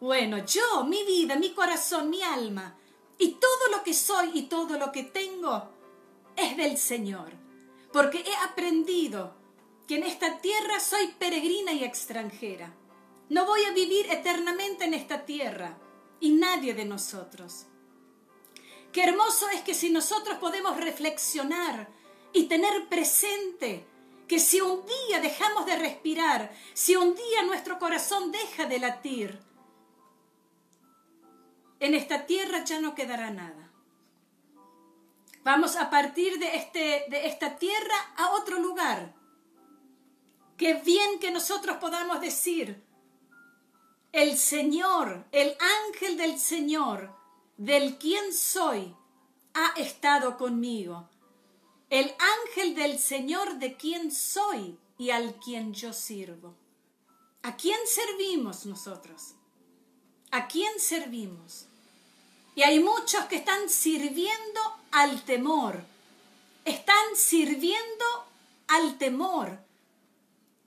Bueno, 0.00 0.38
yo, 0.44 0.84
mi 0.84 1.04
vida, 1.04 1.36
mi 1.36 1.52
corazón, 1.54 2.10
mi 2.10 2.22
alma, 2.22 2.76
y 3.18 3.32
todo 3.34 3.68
lo 3.70 3.82
que 3.82 3.94
soy 3.94 4.30
y 4.34 4.42
todo 4.42 4.78
lo 4.78 4.92
que 4.92 5.02
tengo 5.02 5.71
es 6.36 6.56
del 6.56 6.78
Señor, 6.78 7.32
porque 7.92 8.18
he 8.18 8.34
aprendido 8.50 9.34
que 9.86 9.96
en 9.96 10.04
esta 10.04 10.40
tierra 10.40 10.80
soy 10.80 11.08
peregrina 11.18 11.72
y 11.72 11.84
extranjera. 11.84 12.74
No 13.28 13.46
voy 13.46 13.64
a 13.64 13.72
vivir 13.72 14.06
eternamente 14.10 14.84
en 14.84 14.94
esta 14.94 15.24
tierra 15.24 15.78
y 16.20 16.30
nadie 16.30 16.74
de 16.74 16.84
nosotros. 16.84 17.66
Qué 18.92 19.04
hermoso 19.04 19.48
es 19.48 19.62
que 19.62 19.74
si 19.74 19.90
nosotros 19.90 20.38
podemos 20.38 20.76
reflexionar 20.76 21.88
y 22.32 22.44
tener 22.44 22.88
presente 22.88 23.86
que 24.28 24.38
si 24.38 24.60
un 24.60 24.84
día 24.86 25.20
dejamos 25.20 25.66
de 25.66 25.76
respirar, 25.76 26.52
si 26.74 26.96
un 26.96 27.14
día 27.14 27.42
nuestro 27.44 27.78
corazón 27.78 28.32
deja 28.32 28.66
de 28.66 28.78
latir, 28.78 29.38
en 31.80 31.94
esta 31.94 32.26
tierra 32.26 32.64
ya 32.64 32.80
no 32.80 32.94
quedará 32.94 33.30
nada. 33.30 33.61
Vamos 35.44 35.76
a 35.76 35.90
partir 35.90 36.38
de, 36.38 36.56
este, 36.56 37.04
de 37.08 37.26
esta 37.26 37.56
tierra 37.56 37.96
a 38.16 38.30
otro 38.32 38.60
lugar. 38.60 39.12
Qué 40.56 40.74
bien 40.74 41.18
que 41.18 41.32
nosotros 41.32 41.78
podamos 41.78 42.20
decir, 42.20 42.80
el 44.12 44.38
Señor, 44.38 45.26
el 45.32 45.56
ángel 45.88 46.16
del 46.16 46.38
Señor, 46.38 47.16
del 47.56 47.98
quien 47.98 48.32
soy, 48.32 48.94
ha 49.54 49.72
estado 49.76 50.36
conmigo. 50.36 51.08
El 51.90 52.14
ángel 52.44 52.74
del 52.74 52.98
Señor 52.98 53.58
de 53.58 53.76
quien 53.76 54.12
soy 54.12 54.78
y 54.96 55.10
al 55.10 55.34
quien 55.40 55.74
yo 55.74 55.92
sirvo. 55.92 56.54
¿A 57.42 57.56
quién 57.56 57.78
servimos 57.86 58.64
nosotros? 58.66 59.34
¿A 60.30 60.46
quién 60.46 60.78
servimos? 60.78 61.66
Y 62.54 62.62
hay 62.62 62.78
muchos 62.78 63.24
que 63.24 63.36
están 63.36 63.68
sirviendo 63.68 64.60
al 64.92 65.22
temor. 65.22 65.82
Están 66.64 67.16
sirviendo 67.16 68.04
al 68.68 68.98
temor. 68.98 69.58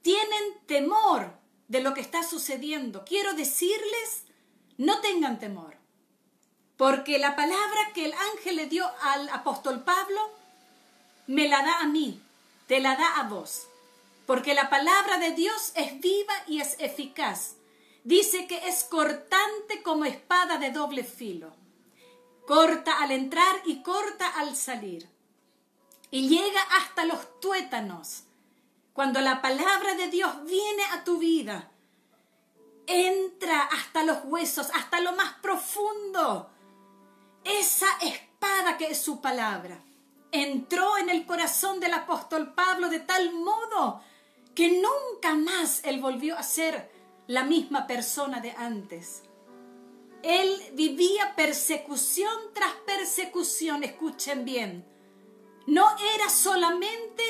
Tienen 0.02 0.60
temor 0.66 1.32
de 1.68 1.82
lo 1.82 1.94
que 1.94 2.02
está 2.02 2.24
sucediendo. 2.24 3.06
Quiero 3.06 3.34
decirles, 3.34 4.24
no 4.78 5.00
tengan 5.00 5.40
temor. 5.40 5.78
Porque 6.78 7.18
la 7.18 7.36
palabra 7.36 7.94
que 7.94 8.06
el 8.06 8.14
ángel 8.14 8.58
le 8.58 8.68
dio 8.68 8.86
al 9.02 9.30
apóstol 9.30 9.84
Pablo, 9.84 10.30
me 11.28 11.48
la 11.48 11.64
da 11.64 11.80
a 11.80 11.88
mí, 11.88 12.22
te 12.68 12.82
la 12.82 12.96
da 12.96 13.20
a 13.20 13.30
vos. 13.30 13.68
Porque 14.26 14.54
la 14.54 14.70
palabra 14.70 15.18
de 15.20 15.32
Dios 15.32 15.72
es 15.76 16.00
viva 16.02 16.34
y 16.48 16.60
es 16.60 16.76
eficaz. 16.80 17.56
Dice 18.04 18.48
que 18.48 18.68
es 18.68 18.84
cortante 18.84 19.82
como 19.84 20.06
espada 20.06 20.58
de 20.58 20.72
doble 20.72 21.04
filo. 21.04 21.54
Corta 22.48 23.00
al 23.02 23.12
entrar 23.12 23.62
y 23.66 23.82
corta 23.82 24.28
al 24.28 24.56
salir. 24.56 25.10
Y 26.12 26.28
llega 26.28 26.62
hasta 26.78 27.06
los 27.06 27.40
tuétanos. 27.40 28.24
Cuando 28.94 29.20
la 29.22 29.42
palabra 29.42 29.96
de 29.96 30.08
Dios 30.08 30.44
viene 30.46 30.84
a 30.94 31.04
tu 31.04 31.18
vida, 31.18 31.72
entra 32.88 33.64
hasta 33.64 34.04
los 34.04 34.20
huesos, 34.26 34.70
hasta 34.74 35.02
lo 35.02 35.14
más 35.14 35.34
profundo 35.42 36.50
esa 37.44 37.88
espada 38.02 38.78
que 38.78 38.88
es 38.88 39.02
su 39.02 39.22
palabra 39.22 39.80
entró 40.36 40.98
en 40.98 41.10
el 41.10 41.26
corazón 41.26 41.80
del 41.80 41.94
apóstol 41.94 42.54
Pablo 42.54 42.90
de 42.90 43.00
tal 43.00 43.34
modo 43.34 44.02
que 44.54 44.82
nunca 44.82 45.36
más 45.36 45.82
él 45.86 46.02
volvió 46.02 46.38
a 46.38 46.44
ser 46.44 46.92
la 47.28 47.44
misma 47.44 47.88
persona 47.88 48.42
de 48.42 48.52
antes. 48.52 49.24
Él 50.26 50.62
vivía 50.74 51.36
persecución 51.36 52.34
tras 52.54 52.74
persecución, 52.86 53.84
escuchen 53.84 54.44
bien. 54.44 54.86
No 55.68 55.88
era 56.16 56.30
solamente 56.30 57.24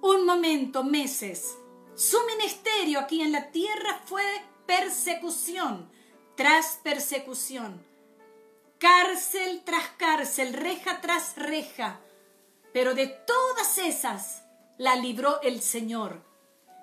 un 0.00 0.24
momento, 0.24 0.84
meses. 0.84 1.58
Su 1.94 2.18
ministerio 2.26 3.00
aquí 3.00 3.20
en 3.20 3.32
la 3.32 3.50
tierra 3.50 4.00
fue 4.06 4.22
persecución 4.66 5.90
tras 6.36 6.80
persecución 6.82 7.84
cárcel 8.78 9.62
tras 9.64 9.88
cárcel, 9.96 10.52
reja 10.52 11.00
tras 11.00 11.36
reja, 11.36 12.00
pero 12.72 12.94
de 12.94 13.06
todas 13.06 13.78
esas 13.78 14.42
la 14.78 14.96
libró 14.96 15.40
el 15.42 15.62
Señor. 15.62 16.22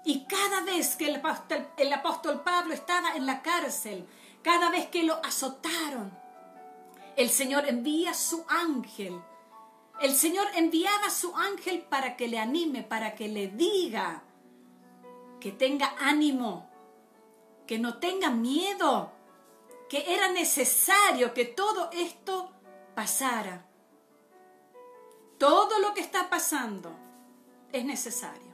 Y 0.05 0.25
cada 0.25 0.61
vez 0.61 0.95
que 0.95 1.07
el 1.07 1.15
apóstol, 1.17 1.67
el 1.77 1.93
apóstol 1.93 2.41
Pablo 2.43 2.73
estaba 2.73 3.15
en 3.15 3.25
la 3.25 3.41
cárcel, 3.41 4.07
cada 4.43 4.69
vez 4.69 4.87
que 4.87 5.03
lo 5.03 5.15
azotaron, 5.23 6.11
el 7.15 7.29
Señor 7.29 7.67
envía 7.67 8.13
su 8.13 8.45
ángel. 8.47 9.21
El 10.01 10.13
Señor 10.13 10.47
enviaba 10.55 11.09
su 11.09 11.35
ángel 11.35 11.81
para 11.81 12.17
que 12.17 12.27
le 12.27 12.39
anime, 12.39 12.83
para 12.83 13.15
que 13.15 13.27
le 13.27 13.47
diga 13.47 14.23
que 15.39 15.51
tenga 15.51 15.95
ánimo, 15.99 16.69
que 17.67 17.79
no 17.79 17.99
tenga 17.99 18.29
miedo, 18.29 19.11
que 19.89 20.13
era 20.13 20.31
necesario 20.31 21.33
que 21.33 21.45
todo 21.45 21.89
esto 21.91 22.51
pasara. 22.95 23.65
Todo 25.37 25.79
lo 25.79 25.93
que 25.93 26.01
está 26.01 26.29
pasando 26.29 26.91
es 27.71 27.85
necesario. 27.85 28.53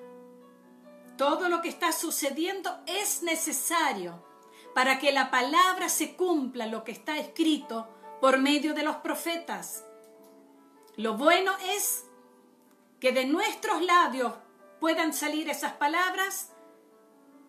Todo 1.17 1.49
lo 1.49 1.61
que 1.61 1.69
está 1.69 1.91
sucediendo 1.91 2.79
es 2.85 3.23
necesario 3.23 4.28
para 4.73 4.99
que 4.99 5.11
la 5.11 5.31
palabra 5.31 5.89
se 5.89 6.15
cumpla, 6.15 6.67
lo 6.67 6.83
que 6.83 6.91
está 6.91 7.17
escrito 7.17 7.87
por 8.21 8.37
medio 8.37 8.73
de 8.73 8.83
los 8.83 8.97
profetas. 8.97 9.85
Lo 10.95 11.15
bueno 11.15 11.53
es 11.75 12.05
que 12.99 13.11
de 13.11 13.25
nuestros 13.25 13.81
labios 13.81 14.33
puedan 14.79 15.13
salir 15.13 15.49
esas 15.49 15.73
palabras 15.73 16.53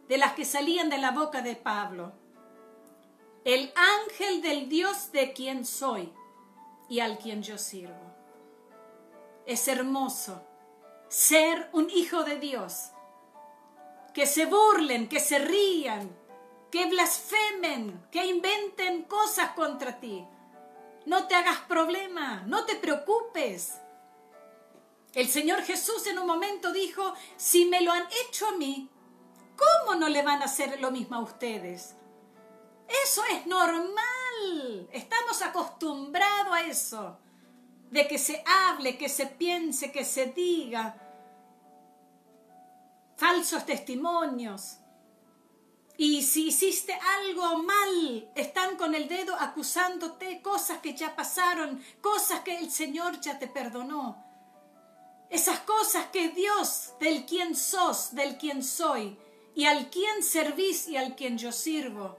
de 0.09 0.19
las 0.19 0.33
que 0.33 0.45
salían 0.45 0.89
de 0.89 0.99
la 0.99 1.11
boca 1.11 1.43
de 1.43 1.57
Pablo 1.57 2.13
el 3.45 3.73
ángel 3.75 4.43
del 4.43 4.69
Dios 4.69 5.13
de 5.13 5.33
quien 5.33 5.65
soy 5.65 6.13
y 6.89 7.01
al 7.01 7.19
quien 7.19 7.43
yo 7.43 7.57
sirvo. 7.57 8.15
Es 9.47 9.67
hermoso 9.69 10.43
ser 11.09 11.71
un 11.73 11.89
hijo 11.91 12.23
de 12.25 12.37
Dios. 12.37 12.91
Que 14.13 14.27
se 14.27 14.45
burlen, 14.45 15.09
que 15.09 15.21
se 15.21 15.39
rían, 15.39 16.11
que 16.71 16.87
blasfemen, 16.87 18.07
que 18.11 18.25
inventen 18.27 19.03
cosas 19.05 19.51
contra 19.51 19.99
ti. 19.99 20.25
No 21.07 21.27
te 21.27 21.35
hagas 21.35 21.61
problema, 21.61 22.43
no 22.47 22.65
te 22.65 22.77
preocupes. 22.77 23.81
El 25.15 25.29
Señor 25.29 25.63
Jesús 25.63 26.07
en 26.07 26.19
un 26.19 26.27
momento 26.27 26.73
dijo, 26.73 27.15
si 27.37 27.65
me 27.65 27.81
lo 27.81 27.93
han 27.93 28.07
hecho 28.25 28.47
a 28.49 28.53
mí, 28.53 28.89
¿cómo 29.57 29.99
no 29.99 30.09
le 30.09 30.23
van 30.23 30.43
a 30.43 30.45
hacer 30.45 30.81
lo 30.81 30.91
mismo 30.91 31.17
a 31.17 31.21
ustedes? 31.21 31.97
Eso 33.05 33.23
es 33.33 33.47
normal. 33.47 34.89
Estamos 34.93 35.43
acostumbrados 35.43 36.55
a 36.55 36.63
eso. 36.63 37.19
De 37.91 38.07
que 38.07 38.19
se 38.19 38.45
hable, 38.47 38.97
que 38.97 39.09
se 39.09 39.27
piense, 39.27 39.91
que 39.91 40.05
se 40.05 40.27
diga. 40.27 40.97
falsos 43.17 43.67
testimonios. 43.67 44.80
Y 46.03 46.23
si 46.23 46.47
hiciste 46.47 46.95
algo 46.95 47.59
mal, 47.59 48.33
están 48.35 48.79
con 48.79 48.95
el 48.95 49.07
dedo 49.07 49.35
acusándote 49.39 50.41
cosas 50.41 50.79
que 50.79 50.95
ya 50.95 51.15
pasaron, 51.15 51.85
cosas 52.01 52.41
que 52.41 52.57
el 52.57 52.71
Señor 52.71 53.21
ya 53.21 53.39
te 53.39 53.47
perdonó. 53.47 54.25
Esas 55.29 55.61
cosas 55.61 56.07
que 56.07 56.31
Dios, 56.31 56.95
del 57.01 57.27
quien 57.27 57.55
sos, 57.55 58.15
del 58.15 58.39
quien 58.39 58.65
soy, 58.65 59.19
y 59.55 59.67
al 59.67 59.91
quien 59.91 60.23
servís 60.23 60.89
y 60.89 60.97
al 60.97 61.17
quien 61.17 61.37
yo 61.37 61.53
sirvo, 61.53 62.17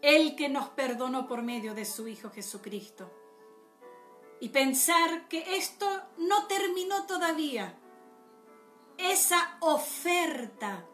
el 0.00 0.36
que 0.36 0.48
nos 0.48 0.68
perdonó 0.68 1.26
por 1.26 1.42
medio 1.42 1.74
de 1.74 1.84
su 1.84 2.06
Hijo 2.06 2.30
Jesucristo. 2.30 3.10
Y 4.38 4.50
pensar 4.50 5.26
que 5.26 5.56
esto 5.56 5.84
no 6.18 6.46
terminó 6.46 7.08
todavía. 7.08 7.76
Esa 8.98 9.56
oferta 9.62 10.86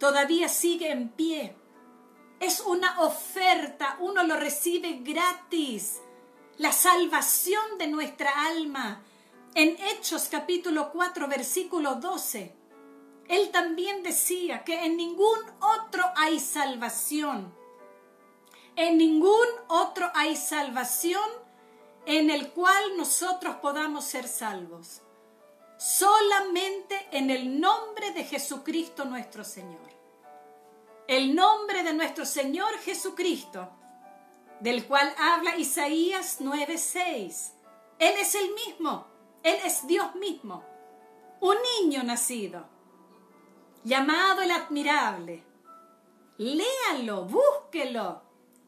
todavía 0.00 0.48
sigue 0.48 0.90
en 0.90 1.10
pie. 1.10 1.54
Es 2.40 2.60
una 2.60 3.00
oferta, 3.02 3.96
uno 4.00 4.24
lo 4.24 4.36
recibe 4.36 4.98
gratis. 5.02 6.00
La 6.56 6.72
salvación 6.72 7.78
de 7.78 7.86
nuestra 7.86 8.46
alma. 8.46 9.02
En 9.54 9.76
Hechos 9.78 10.28
capítulo 10.28 10.90
4 10.90 11.28
versículo 11.28 11.94
12, 11.94 12.52
él 13.28 13.50
también 13.50 14.02
decía 14.02 14.64
que 14.64 14.84
en 14.84 14.96
ningún 14.96 15.38
otro 15.60 16.04
hay 16.16 16.40
salvación 16.40 17.60
en 18.76 18.96
ningún 18.96 19.46
otro 19.68 20.10
hay 20.14 20.36
salvación 20.36 21.28
en 22.06 22.30
el 22.30 22.50
cual 22.52 22.96
nosotros 22.96 23.56
podamos 23.56 24.04
ser 24.06 24.26
salvos. 24.26 25.02
Solamente 25.80 27.08
en 27.10 27.30
el 27.30 27.58
nombre 27.58 28.10
de 28.10 28.24
Jesucristo 28.24 29.06
nuestro 29.06 29.42
Señor. 29.44 29.88
El 31.08 31.34
nombre 31.34 31.82
de 31.82 31.94
nuestro 31.94 32.26
Señor 32.26 32.70
Jesucristo, 32.80 33.66
del 34.60 34.84
cual 34.84 35.10
habla 35.16 35.56
Isaías 35.56 36.42
9:6. 36.42 37.54
Él 37.98 38.14
es 38.18 38.34
el 38.34 38.52
mismo, 38.52 39.06
Él 39.42 39.56
es 39.64 39.86
Dios 39.86 40.14
mismo, 40.16 40.62
un 41.40 41.56
niño 41.80 42.02
nacido, 42.02 42.66
llamado 43.82 44.42
el 44.42 44.50
admirable. 44.50 45.42
Léalo, 46.36 47.24
búsquelo, 47.24 48.20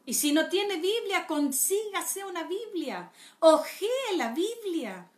y 0.03 0.15
si 0.15 0.31
no 0.31 0.49
tiene 0.49 0.77
Biblia, 0.77 1.27
consígase 1.27 2.25
una 2.25 2.45
Biblia. 2.45 3.11
Ojee 3.39 4.17
la 4.17 4.29
Biblia. 4.29 5.11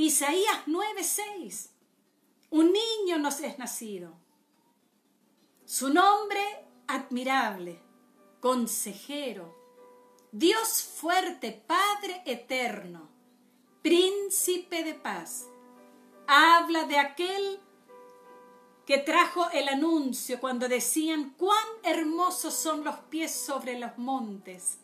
Isaías 0.00 0.62
9:6. 0.64 1.68
Un 2.48 2.72
niño 2.72 3.18
nos 3.18 3.38
es 3.40 3.58
nacido. 3.58 4.14
Su 5.66 5.92
nombre 5.92 6.40
admirable, 6.86 7.82
consejero, 8.40 9.54
Dios 10.32 10.82
fuerte, 10.82 11.52
Padre 11.52 12.22
eterno, 12.24 13.10
príncipe 13.82 14.84
de 14.84 14.94
paz. 14.94 15.44
Habla 16.26 16.84
de 16.84 16.98
aquel 16.98 17.60
que 18.86 18.96
trajo 18.96 19.50
el 19.50 19.68
anuncio 19.68 20.40
cuando 20.40 20.66
decían 20.66 21.34
cuán 21.36 21.66
hermosos 21.82 22.54
son 22.54 22.84
los 22.84 22.96
pies 23.10 23.32
sobre 23.34 23.78
los 23.78 23.98
montes, 23.98 24.78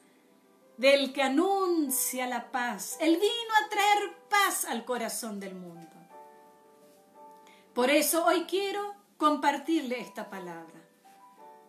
del 0.76 1.12
que 1.12 1.22
anuncia 1.22 2.26
la 2.26 2.50
paz. 2.50 2.96
Él 3.00 3.16
vino 3.16 3.54
a 3.64 3.68
traer 3.68 4.16
paz 4.28 4.64
al 4.66 4.84
corazón 4.84 5.40
del 5.40 5.54
mundo. 5.54 5.86
Por 7.74 7.90
eso 7.90 8.24
hoy 8.24 8.44
quiero 8.44 8.94
compartirle 9.16 10.00
esta 10.00 10.30
palabra. 10.30 10.80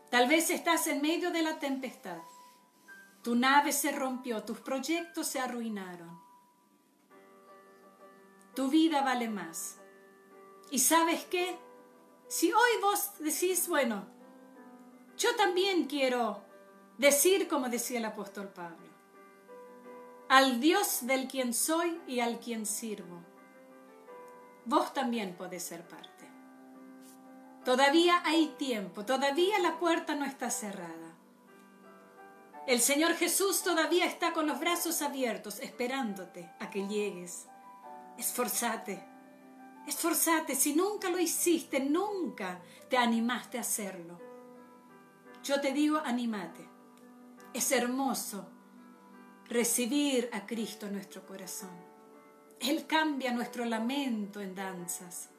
Tal 0.09 0.27
vez 0.27 0.49
estás 0.49 0.87
en 0.87 1.01
medio 1.01 1.31
de 1.31 1.41
la 1.41 1.59
tempestad. 1.59 2.19
Tu 3.23 3.35
nave 3.35 3.73
se 3.73 3.91
rompió, 3.91 4.43
tus 4.43 4.59
proyectos 4.59 5.27
se 5.27 5.39
arruinaron. 5.39 6.21
Tu 8.55 8.69
vida 8.69 9.01
vale 9.01 9.29
más. 9.29 9.79
¿Y 10.71 10.79
sabes 10.79 11.25
qué? 11.25 11.57
Si 12.27 12.51
hoy 12.51 12.81
vos 12.81 13.19
decís, 13.19 13.67
bueno, 13.67 14.05
yo 15.17 15.35
también 15.35 15.87
quiero 15.87 16.41
decir 16.97 17.47
como 17.47 17.69
decía 17.69 17.99
el 17.99 18.05
apóstol 18.05 18.49
Pablo, 18.49 18.86
al 20.29 20.59
Dios 20.59 20.99
del 21.05 21.27
quien 21.27 21.53
soy 21.53 22.01
y 22.07 22.19
al 22.19 22.39
quien 22.39 22.65
sirvo, 22.65 23.23
vos 24.65 24.93
también 24.93 25.35
podés 25.35 25.63
ser 25.63 25.87
parte. 25.87 26.25
Todavía 27.63 28.21
hay 28.25 28.55
tiempo, 28.57 29.05
todavía 29.05 29.59
la 29.59 29.77
puerta 29.77 30.15
no 30.15 30.25
está 30.25 30.49
cerrada. 30.49 31.15
El 32.65 32.81
Señor 32.81 33.13
Jesús 33.13 33.63
todavía 33.63 34.05
está 34.05 34.33
con 34.33 34.47
los 34.47 34.59
brazos 34.59 35.01
abiertos, 35.01 35.59
esperándote 35.59 36.49
a 36.59 36.69
que 36.69 36.87
llegues. 36.87 37.47
Esforzate 38.17 39.17
Esforzate, 39.87 40.53
si 40.53 40.75
nunca 40.75 41.09
lo 41.09 41.17
hiciste, 41.17 41.79
nunca 41.79 42.59
te 42.89 42.97
animaste 42.97 43.57
a 43.57 43.61
hacerlo. 43.61 44.19
Yo 45.41 45.61
te 45.61 45.71
digo, 45.71 46.01
animate. 46.03 46.67
Es 47.53 47.71
hermoso 47.71 48.49
recibir 49.49 50.29
a 50.33 50.45
Cristo 50.45 50.87
en 50.87 50.93
nuestro 50.93 51.25
corazón. 51.25 51.71
Él 52.59 52.85
cambia 52.87 53.31
nuestro 53.31 53.65
lamento 53.65 54.41
en 54.41 54.55
danzas, 54.55 55.29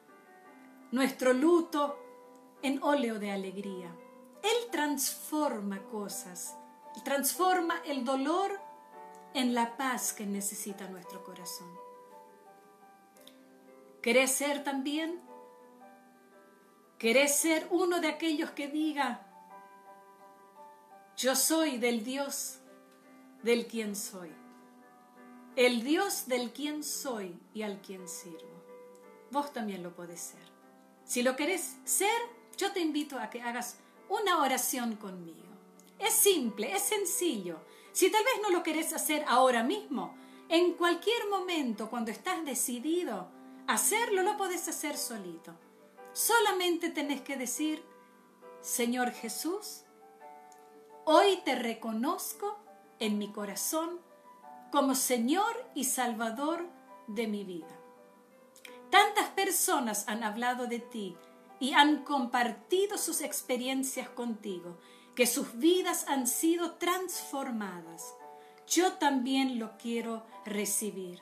nuestro 0.91 1.33
luto 1.33 1.97
en 2.61 2.81
óleo 2.81 3.19
de 3.19 3.31
alegría. 3.31 3.93
Él 4.41 4.71
transforma 4.71 5.83
cosas, 5.83 6.55
transforma 7.03 7.81
el 7.85 8.03
dolor 8.05 8.59
en 9.33 9.53
la 9.53 9.77
paz 9.77 10.13
que 10.13 10.25
necesita 10.25 10.87
nuestro 10.87 11.23
corazón. 11.23 11.69
¿Querés 14.01 14.31
ser 14.31 14.63
también? 14.63 15.21
¿Querés 16.97 17.35
ser 17.35 17.67
uno 17.69 17.99
de 17.99 18.07
aquellos 18.07 18.51
que 18.51 18.67
diga, 18.67 19.25
yo 21.15 21.35
soy 21.35 21.77
del 21.77 22.03
Dios 22.03 22.58
del 23.43 23.67
quien 23.67 23.95
soy? 23.95 24.31
El 25.55 25.83
Dios 25.83 26.27
del 26.27 26.51
quien 26.51 26.83
soy 26.83 27.39
y 27.53 27.63
al 27.63 27.81
quien 27.81 28.07
sirvo. 28.07 28.63
Vos 29.31 29.51
también 29.53 29.83
lo 29.83 29.95
podés 29.95 30.19
ser. 30.19 30.49
Si 31.03 31.21
lo 31.21 31.35
querés 31.35 31.77
ser, 31.83 32.19
yo 32.57 32.71
te 32.71 32.79
invito 32.79 33.17
a 33.19 33.29
que 33.29 33.41
hagas 33.41 33.77
una 34.07 34.41
oración 34.41 34.95
conmigo. 34.95 35.47
Es 35.97 36.13
simple, 36.13 36.73
es 36.73 36.83
sencillo. 36.83 37.59
Si 37.91 38.11
tal 38.11 38.23
vez 38.23 38.35
no 38.41 38.49
lo 38.49 38.63
querés 38.63 38.93
hacer 38.93 39.25
ahora 39.27 39.63
mismo, 39.63 40.15
en 40.47 40.73
cualquier 40.73 41.27
momento, 41.29 41.89
cuando 41.89 42.11
estás 42.11 42.43
decidido, 42.45 43.29
Hacerlo 43.69 44.23
lo 44.23 44.35
podés 44.35 44.67
hacer 44.67 44.97
solito. 44.97 45.53
Solamente 46.11 46.89
tenés 46.89 47.21
que 47.21 47.37
decir, 47.37 47.85
Señor 48.61 49.11
Jesús, 49.11 49.83
hoy 51.05 51.39
te 51.45 51.53
reconozco 51.53 52.57
en 52.99 53.17
mi 53.17 53.31
corazón 53.31 53.99
como 54.71 54.95
Señor 54.95 55.65
y 55.73 55.85
Salvador 55.85 56.67
de 57.07 57.27
mi 57.27 57.43
vida. 57.43 57.79
Tantas 58.89 59.29
personas 59.29 60.05
han 60.07 60.23
hablado 60.23 60.67
de 60.67 60.79
ti 60.79 61.15
y 61.59 61.73
han 61.73 62.03
compartido 62.03 62.97
sus 62.97 63.21
experiencias 63.21 64.09
contigo, 64.09 64.77
que 65.15 65.27
sus 65.27 65.57
vidas 65.57 66.05
han 66.07 66.27
sido 66.27 66.75
transformadas. 66.75 68.15
Yo 68.67 68.93
también 68.93 69.59
lo 69.59 69.77
quiero 69.77 70.25
recibir. 70.45 71.21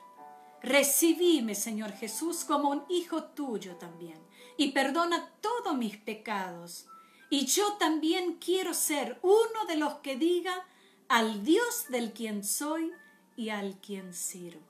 Recibíme, 0.62 1.54
Señor 1.54 1.92
Jesús, 1.92 2.44
como 2.44 2.70
un 2.70 2.84
hijo 2.88 3.24
tuyo 3.24 3.76
también, 3.76 4.18
y 4.56 4.72
perdona 4.72 5.30
todos 5.40 5.76
mis 5.76 5.96
pecados. 5.96 6.86
Y 7.30 7.46
yo 7.46 7.74
también 7.74 8.38
quiero 8.38 8.74
ser 8.74 9.18
uno 9.22 9.66
de 9.66 9.76
los 9.76 9.94
que 9.94 10.16
diga 10.16 10.66
al 11.08 11.44
Dios 11.44 11.86
del 11.88 12.12
quien 12.12 12.44
soy 12.44 12.92
y 13.36 13.48
al 13.50 13.78
quien 13.80 14.14
sirvo. 14.14 14.66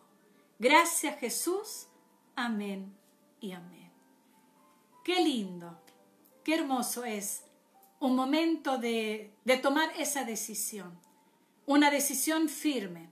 Gracias 0.58 1.18
Jesús. 1.18 1.86
Amén 2.36 2.94
y 3.40 3.52
amén. 3.52 3.90
Qué 5.04 5.20
lindo, 5.22 5.78
qué 6.44 6.54
hermoso 6.54 7.04
es 7.04 7.44
un 8.00 8.14
momento 8.14 8.78
de, 8.78 9.32
de 9.44 9.56
tomar 9.56 9.90
esa 9.98 10.24
decisión, 10.24 10.98
una 11.66 11.90
decisión 11.90 12.48
firme. 12.48 13.08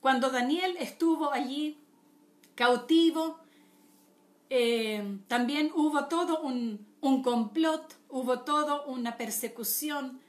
Cuando 0.00 0.30
Daniel 0.30 0.76
estuvo 0.78 1.32
allí 1.32 1.82
cautivo. 2.54 3.38
Eh, 4.50 5.18
también 5.28 5.72
hubo 5.74 6.06
todo 6.06 6.40
un, 6.42 6.86
un, 7.00 7.22
complot, 7.22 7.94
hubo 8.10 8.40
todo 8.40 8.84
una 8.86 9.16
persecución. 9.16 10.20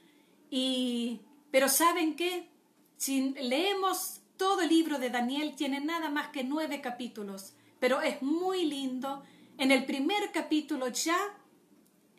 Y, 0.50 1.20
pero 1.54 1.68
¿saben 1.68 2.16
qué? 2.16 2.48
Si 2.96 3.30
leemos 3.34 4.22
todo 4.36 4.62
el 4.62 4.70
libro 4.70 4.98
de 4.98 5.08
Daniel, 5.08 5.54
tiene 5.54 5.78
nada 5.78 6.10
más 6.10 6.30
que 6.30 6.42
nueve 6.42 6.80
capítulos, 6.80 7.52
pero 7.78 8.00
es 8.00 8.22
muy 8.22 8.66
lindo. 8.66 9.22
En 9.56 9.70
el 9.70 9.84
primer 9.84 10.32
capítulo 10.32 10.88
ya 10.88 11.16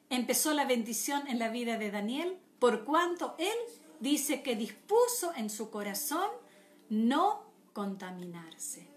empezó 0.10 0.54
la 0.54 0.64
bendición 0.64 1.28
en 1.28 1.38
la 1.38 1.50
vida 1.50 1.78
de 1.78 1.92
Daniel 1.92 2.38
por 2.60 2.86
cuanto 2.86 3.36
él 3.38 3.58
dice 4.00 4.42
que 4.42 4.56
dispuso 4.56 5.34
en 5.36 5.50
su 5.50 5.70
corazón 5.70 6.30
no 6.90 7.44
contaminarse. 7.74 8.88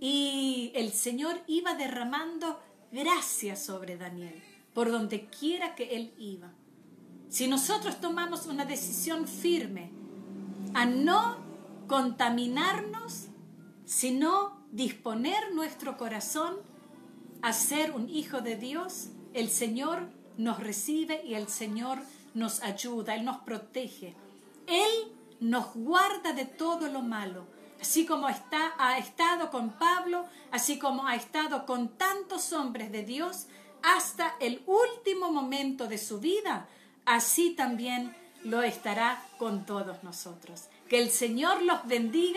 Y 0.00 0.72
el 0.74 0.90
Señor 0.90 1.38
iba 1.46 1.74
derramando 1.74 2.58
gracia 2.92 3.56
sobre 3.56 3.98
Daniel, 3.98 4.42
por 4.72 4.90
donde 4.90 5.26
quiera 5.26 5.74
que 5.74 5.96
él 5.96 6.14
iba. 6.16 6.50
Si 7.30 7.46
nosotros 7.46 8.00
tomamos 8.00 8.46
una 8.46 8.64
decisión 8.64 9.28
firme 9.28 9.92
a 10.74 10.84
no 10.84 11.36
contaminarnos, 11.86 13.28
sino 13.86 14.58
disponer 14.72 15.54
nuestro 15.54 15.96
corazón 15.96 16.56
a 17.40 17.52
ser 17.52 17.92
un 17.92 18.10
hijo 18.10 18.40
de 18.40 18.56
Dios, 18.56 19.10
el 19.32 19.48
Señor 19.48 20.08
nos 20.38 20.58
recibe 20.58 21.24
y 21.24 21.34
el 21.34 21.46
Señor 21.46 22.00
nos 22.34 22.62
ayuda, 22.62 23.14
Él 23.14 23.24
nos 23.24 23.38
protege. 23.38 24.16
Él 24.66 25.12
nos 25.38 25.72
guarda 25.74 26.32
de 26.32 26.46
todo 26.46 26.88
lo 26.88 27.00
malo, 27.00 27.46
así 27.80 28.06
como 28.06 28.28
está, 28.28 28.74
ha 28.76 28.98
estado 28.98 29.50
con 29.50 29.70
Pablo, 29.70 30.24
así 30.50 30.80
como 30.80 31.06
ha 31.06 31.14
estado 31.14 31.64
con 31.64 31.90
tantos 31.96 32.52
hombres 32.52 32.90
de 32.90 33.04
Dios 33.04 33.46
hasta 33.82 34.34
el 34.40 34.62
último 34.66 35.32
momento 35.32 35.86
de 35.86 35.96
su 35.96 36.18
vida, 36.18 36.68
así 37.06 37.54
también 37.56 38.14
lo 38.44 38.62
estará 38.62 39.22
con 39.38 39.66
todos 39.66 40.02
nosotros. 40.02 40.68
Que 40.88 41.00
el 41.00 41.10
Señor 41.10 41.62
los 41.62 41.86
bendiga. 41.86 42.36